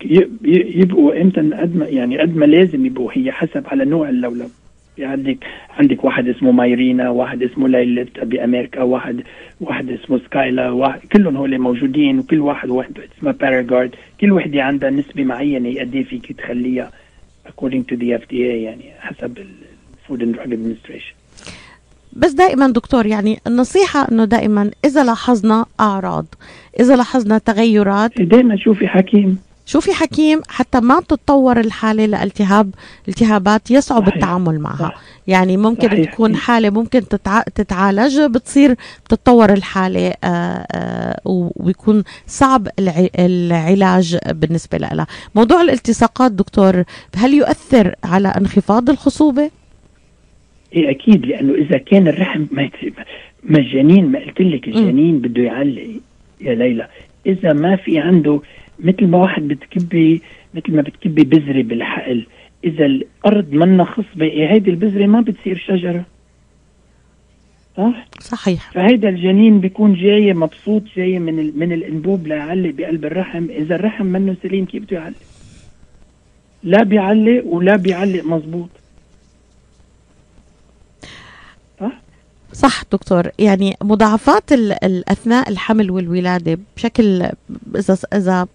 [0.46, 3.12] يبقوا إمتى؟ قد ما يعني قد ما لازم يبقوا.
[3.14, 4.50] هي حسب على نوع اللولب.
[4.96, 5.38] في عندك
[5.70, 9.24] عندك واحد اسمه Mirena واحد اسمه Liletta بامريكا واحد
[9.62, 14.90] واحد اسمه Skyla واحد كلهم هول موجودين وكل واحد واحد اسمها ParaGard كل وحدة عندها
[14.90, 16.92] نسبة معينة قد إيه فيك تخليها
[17.48, 19.48] according to the FDA يعني حسب ال
[20.08, 21.14] Food and Drug Administration.
[22.14, 26.26] بس دائما دكتور يعني النصيحة إنه دائما إذا لاحظنا أعراض
[26.80, 28.22] إذا لاحظنا تغيرات.
[28.22, 29.38] دائما شوفي حكيم.
[29.66, 32.74] شوفي حكيم حتى ما تتطور الحالة لالتهاب
[33.08, 34.16] التهابات يصعب صحيح.
[34.16, 34.94] التعامل معها.
[35.28, 36.14] يعني ممكن صحيح.
[36.14, 37.42] تكون حالة ممكن تتع...
[37.42, 43.08] تتعالج بتصير بتتطور الحالة آه، آه، وبيكون صعب الع...
[43.20, 46.84] العلاج بالنسبة لها موضوع الالتصاقات دكتور
[47.16, 49.52] هل يؤثر على انخفاض الخصوبة؟
[50.76, 52.46] إيه أكيد لأنه إذا كان الرحم
[53.44, 55.88] ما الجنين ما قلت لك الجنين بده يعلق
[56.42, 56.88] يا ليلى
[57.26, 58.42] إذا ما في عنده
[58.82, 60.22] مثل ما واحد بتكبي
[60.54, 62.28] مثل ما بتكبي بذرة بالحقل.
[62.64, 66.06] إذا الأرض منا خصبه هيدي البذرة ما بتصير شجرة.
[67.78, 68.72] صح؟ صحيح.
[68.72, 71.60] فهيدا الجنين بيكون جاي مبسوط جاي من ال...
[71.60, 73.50] من الأنبوب ليعلق بقلب الرحم.
[73.50, 75.16] إذا الرحم منه سليم كيف بده يعلق؟
[76.64, 78.70] لا بيعلق ولا بيعلق مزبوط.
[82.54, 83.30] صح دكتور.
[83.40, 87.30] يعني مضاعفات ال- ال- أثناء الحمل والولادة بشكل
[87.76, 88.48] اذا إذا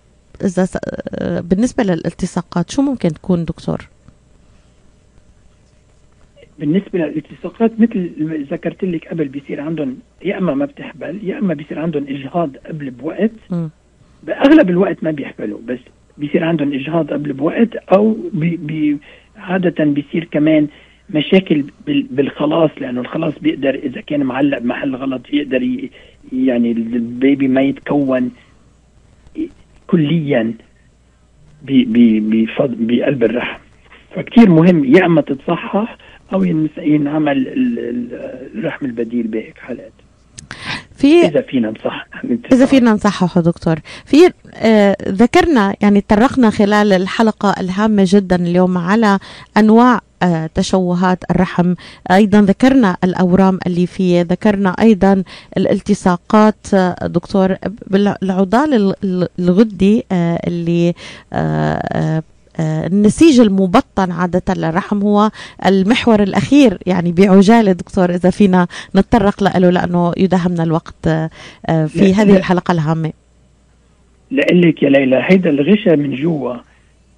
[0.44, 0.78] إذا س-
[1.22, 3.88] بالنسبة للالتصاقات شو ممكن تكون دكتور؟
[6.58, 11.54] بالنسبة للالتصاقات مثل ما ذكرت لك قبل بيصير عندهم يا أما ما بتحبل يا أما
[11.54, 13.70] بيصير عندهم إجهاض قبل بوقت مم.
[14.22, 15.78] بأغلب الوقت ما بيحبلوا بس
[16.18, 18.98] بيصير عندهم إجهاض قبل بوقت أو بي بي
[19.36, 20.68] عادة بيصير كمان
[21.10, 25.88] مشاكل بال- بالخلاص لأنه الخلاص بيقدر إذا كان معلق بمحل غلط يقدر
[26.32, 28.30] يعني البيبي ما يتكون
[29.86, 30.54] كليا
[31.62, 33.58] بقلب الرحم.
[34.16, 35.96] فكتير مهم يا أما تتصحح
[36.32, 36.44] أو
[36.78, 39.92] ينعمل ال- ال- الرحم البديل بهيك حالات.
[40.96, 42.06] في إذا فينا نصح
[42.52, 43.76] إذا فينا نصححه دكتور.
[44.04, 44.16] في
[44.54, 49.18] آه ذكرنا يعني تطرقنا خلال الحلقة الهامة جدا اليوم على
[49.56, 50.00] أنواع آه
[50.54, 51.74] تشوهات الرحم.
[52.10, 55.22] أيضا ذكرنا الأورام الليفية ذكرنا أيضا
[55.56, 56.74] الالتصاقات.
[56.74, 57.56] آه دكتور
[57.86, 60.94] بالعضال ال- ال- الغدي آه اللي آه
[61.92, 62.22] آه
[62.60, 65.30] آه، النسيج المبطن عادة للرحم هو
[65.66, 67.72] المحور الأخير يعني بعجالة.
[67.72, 71.30] دكتور إذا فينا نتطرق له لأنه يداهمنا الوقت آه،
[71.66, 72.36] آه، في هذه.
[72.36, 73.12] الحلقة الهامة.
[74.30, 76.54] لك يا ليلى هيدا الغشاء من جوا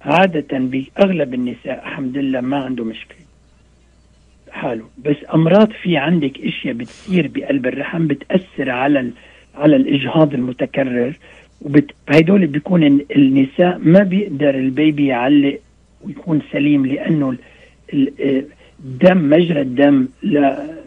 [0.01, 3.17] عادة بأغلب النساء الحمد لله ما عنده مشكلة
[4.51, 9.11] حاله بس أمراض في عندك أشياء بتصير بقلب الرحم بتأثر على.
[9.55, 11.13] على الإجهاض المتكرر
[11.61, 11.91] وبت...
[12.09, 15.59] هيدول بيكون ال- النساء ما بيقدر البيبي يعلق
[16.05, 17.37] ويكون سليم لأنه ال...
[17.93, 18.11] ال...
[18.21, 18.43] آه،
[18.79, 20.37] الدم مجرى الدم ل...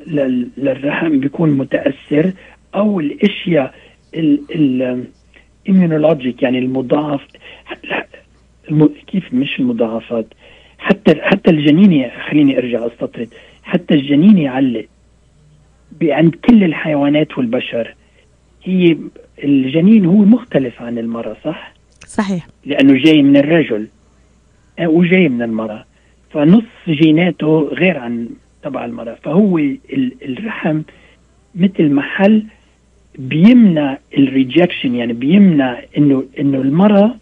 [0.06, 0.48] ل...
[0.56, 2.32] للرحم بيكون متأثر
[2.74, 3.74] أو الأشياء
[4.14, 4.40] ال...
[4.54, 5.04] ال...
[5.68, 7.20] immunologic يعني المضاعف
[7.84, 8.02] الم...
[9.06, 10.26] كيف مش المضاعفات؟
[10.78, 13.28] حتى حتى الجنين خليني أرجع أستطرد.
[13.62, 14.86] حتى الجنين يعلق
[16.02, 17.94] عند كل الحيوانات والبشر
[18.64, 18.96] هي
[19.44, 21.72] الجنين هو مختلف عن المرأة صح؟
[22.06, 22.46] صحيح.
[22.66, 23.88] لأنه جاي من الرجل
[24.78, 25.84] آه، وجاي من المرأة.
[26.30, 28.28] فنص جيناته غير عن
[28.62, 29.14] تبع المرأة.
[29.14, 29.58] فهو
[30.22, 30.82] الرحم
[31.54, 32.44] مثل محل
[33.18, 37.14] بيمنع الريجكشن يعني بيمنع انه إنه المرأة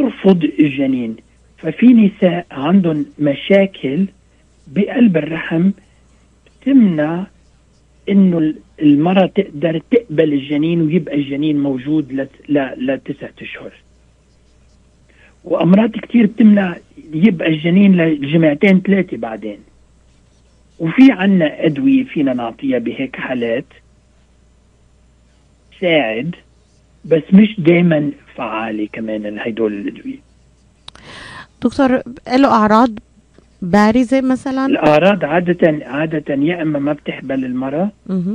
[0.00, 1.16] ترفض الجنين.
[1.58, 4.06] ففي نساء عندهم مشاكل
[4.66, 5.70] بقلب الرحم
[6.66, 7.26] تمنع
[8.08, 12.28] إنه المرأة تقدر تقبل الجنين ويبقى الجنين موجود
[12.78, 13.72] لتسعة أشهر.
[15.44, 16.76] وأمراض كثير بتمنع
[17.14, 19.58] يبقى الجنين لجمعتين ثلاثة بعدين.
[20.78, 23.64] وفي عنا أدوية فينا نعطيها بهيك حالات
[25.78, 26.34] تساعد
[27.06, 30.18] بس مش دائما فعالة كمان هدول الأدوية.
[31.62, 32.02] دكتور
[32.36, 32.90] له أعراض
[33.62, 37.90] بارزة مثلا؟ الأعراض عادة عادة يا إما ما بتحبل المرأة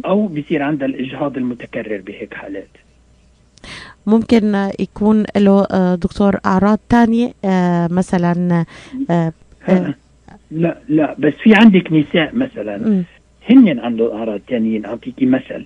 [0.05, 2.69] أو بصير عندها الإجهاض المتكرر بهيك حالات.
[4.07, 8.65] ممكن يكون له آه، دكتور أعراض تانية آه، مثلا
[9.09, 9.33] آه،
[10.51, 13.03] لا لا بس في عندك نساء مثلا.
[13.49, 15.65] هن عندهم أعراض تانيين أعطيكي مثل.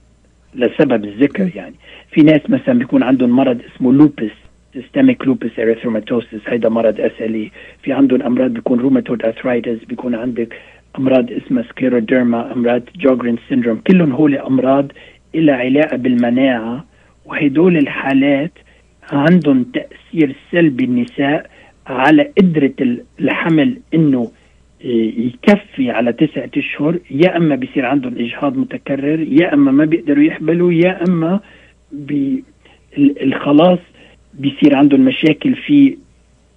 [0.56, 1.76] لسبب الذكر يعني.
[2.12, 4.32] في ناس مثلا بيكون عندهم مرض اسمه lupus
[4.74, 7.52] systemic lupus erythematosus هيدا مرض SLE
[7.84, 10.56] في عندهم أمراض بيكون rheumatoid arthritis بيكون عندك
[11.00, 14.92] أمراض اسمها scleroderma أمراض Sjögren syndrome كلهم هول أمراض
[15.36, 16.86] لها علاقة بالمناعة
[17.26, 18.52] وهدول الحالات
[19.12, 21.50] عندهم تأثير سلبي النساء
[21.88, 24.32] على قدرة الحمل إنه
[24.86, 30.74] يكفي على تسعة أشهر يا أما بيصير عندهم اجهاض متكرر يا أما ما بيقدروا يحبلوا
[30.74, 31.40] يا أما
[32.98, 33.80] الخلاص
[34.34, 35.98] بيصير عندهم مشاكل في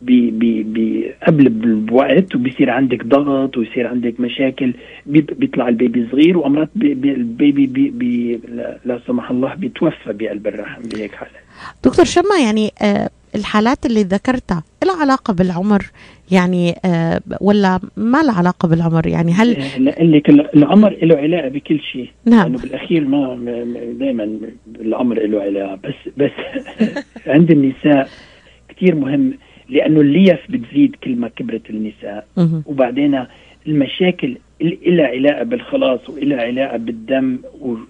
[0.02, 1.48] بي بي بي قبل
[1.80, 4.72] بوقت وبيصير عندك ضغط ويصير عندك مشاكل
[5.06, 8.40] بيطلع ال baby صغير وامرات بي بي ال baby بي بي
[8.84, 11.32] لا سمح الله بيتوفى بقلب الرحم بهيك حالات.
[11.84, 15.90] دكتور شما يعني آه الحالات اللي ذكرتها لها علاقة بالعمر؟
[16.30, 19.56] يعني آه ولا ما لها علاقة بالعمر؟ يعني هل
[20.12, 22.10] لك العمر له علاقة بكل شيء.
[22.24, 22.42] نعم.
[22.42, 23.34] لأنه بالأخير ما
[23.98, 24.38] دائما
[24.80, 26.30] العمر له علاقة بس بس
[27.34, 28.08] عند النساء
[28.68, 29.32] كثير مهم
[29.68, 32.26] لأنه الليف بتزيد كل ما كبرت النساء.
[32.66, 33.24] وبعدين
[33.66, 34.36] المشاكل
[34.86, 37.38] لها علاقة بالخلاص وإلها علاقة بالدم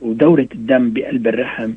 [0.00, 1.72] ودورة الدم بقلب الرحم.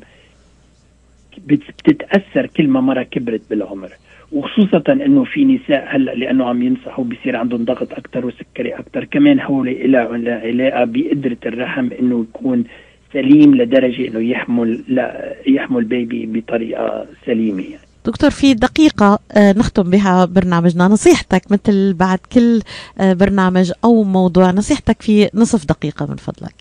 [1.46, 3.90] بتتأثر كل ما مرة كبرت بالعمر
[4.32, 9.40] وخصوصا إنه في نساء هلأ لأنه عم ينصحوا بصير عندهم ضغط أكثر وسكري أكثر كمان
[9.40, 12.64] هول لها علاقة بقدرة الرحم إنه يكون
[13.12, 17.82] سليم لدرجة إنه يحمل لا يحمل بيبي بطريقة سليمة يعني.
[18.06, 22.60] دكتور في دقيقة آه، نختم بها برنامجنا نصيحتك مثل بعد كل
[23.00, 26.54] آه، برنامج أو موضوع نصيحتك في نصف دقيقة من فضلك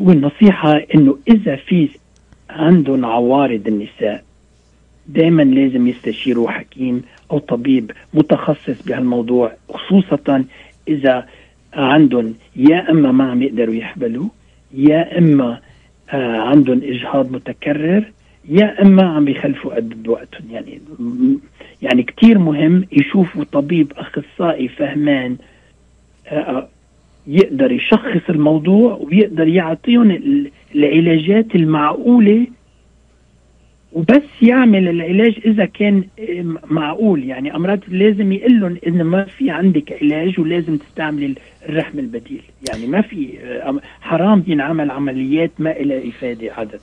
[0.00, 1.88] هو النصيحة إنه إذا في
[2.54, 4.24] عندهم عوارض النساء.
[5.06, 10.44] دائما لازم يستشيروا حكيم أو طبيب متخصص بهالموضوع خصوصا
[10.88, 11.26] إذا
[11.74, 14.28] عندهم يا إما ما عم يقدروا يحبلوا
[14.74, 15.60] يا إما
[16.10, 18.04] آه، عندهم إجهاض متكرر
[18.48, 20.50] يا إما عم بيخلفوا قد بوقتهم.
[20.50, 20.80] يعني
[21.82, 25.36] يعني كثير مهم يشوفوا طبيب أخصائي فهمان
[26.28, 26.68] آه،
[27.26, 30.10] يقدر يشخص الموضوع ويقدر يعطيهم
[30.74, 32.46] العلاجات المعقولة
[33.92, 36.04] وبس يعمل العلاج إذا كان
[36.70, 37.24] معقول.
[37.24, 41.34] يعني أمراض لازم يقول لهم إن ما في عندك علاج ولازم تستعمل
[41.68, 42.42] الرحم البديل.
[42.68, 43.28] يعني ما في
[44.00, 46.80] حرام ينعمل عمليات ما لها إفادة عادة.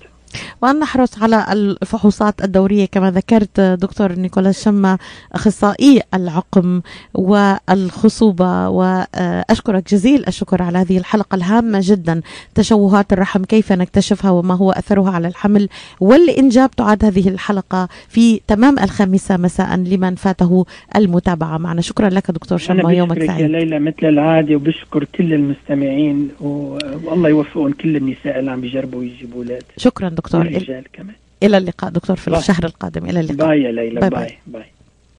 [0.62, 4.97] وأن نحرص على الفحوصات الدورية كما ذكرت دكتور نيكولاس شما
[5.34, 6.82] أخصائي العقم
[7.14, 8.70] والخصوبة.
[8.70, 12.22] وأشكرك جزيل الشكر على هذه الحلقة الهامة جدا.
[12.55, 16.72] تشوهات الرحم كيف نكتشفها وما هو أثرها على الحمل والإنجاب.
[16.72, 21.82] تعاد هذه الحلقة في تمام الخامسة مساء لمن فاته المتابعة معنا.
[21.82, 27.72] شكرا لك دكتور شما يومك سعيد يا ليلى مثل العادة وبشكر كل المستمعين والله يوفقهم
[27.72, 30.51] كل النساء اللي عم بيجربوا يجيبوا أولاد شكرا دكتور.
[30.56, 31.16] والرجال كمان.
[31.43, 32.39] إلى اللقاء دكتور في bye.
[32.39, 33.06] الشهر القادم.
[33.06, 33.47] إلى اللقاء.
[33.48, 33.99] bye يا ليلى.
[34.00, 34.10] bye.
[34.10, 34.66] bye, bye.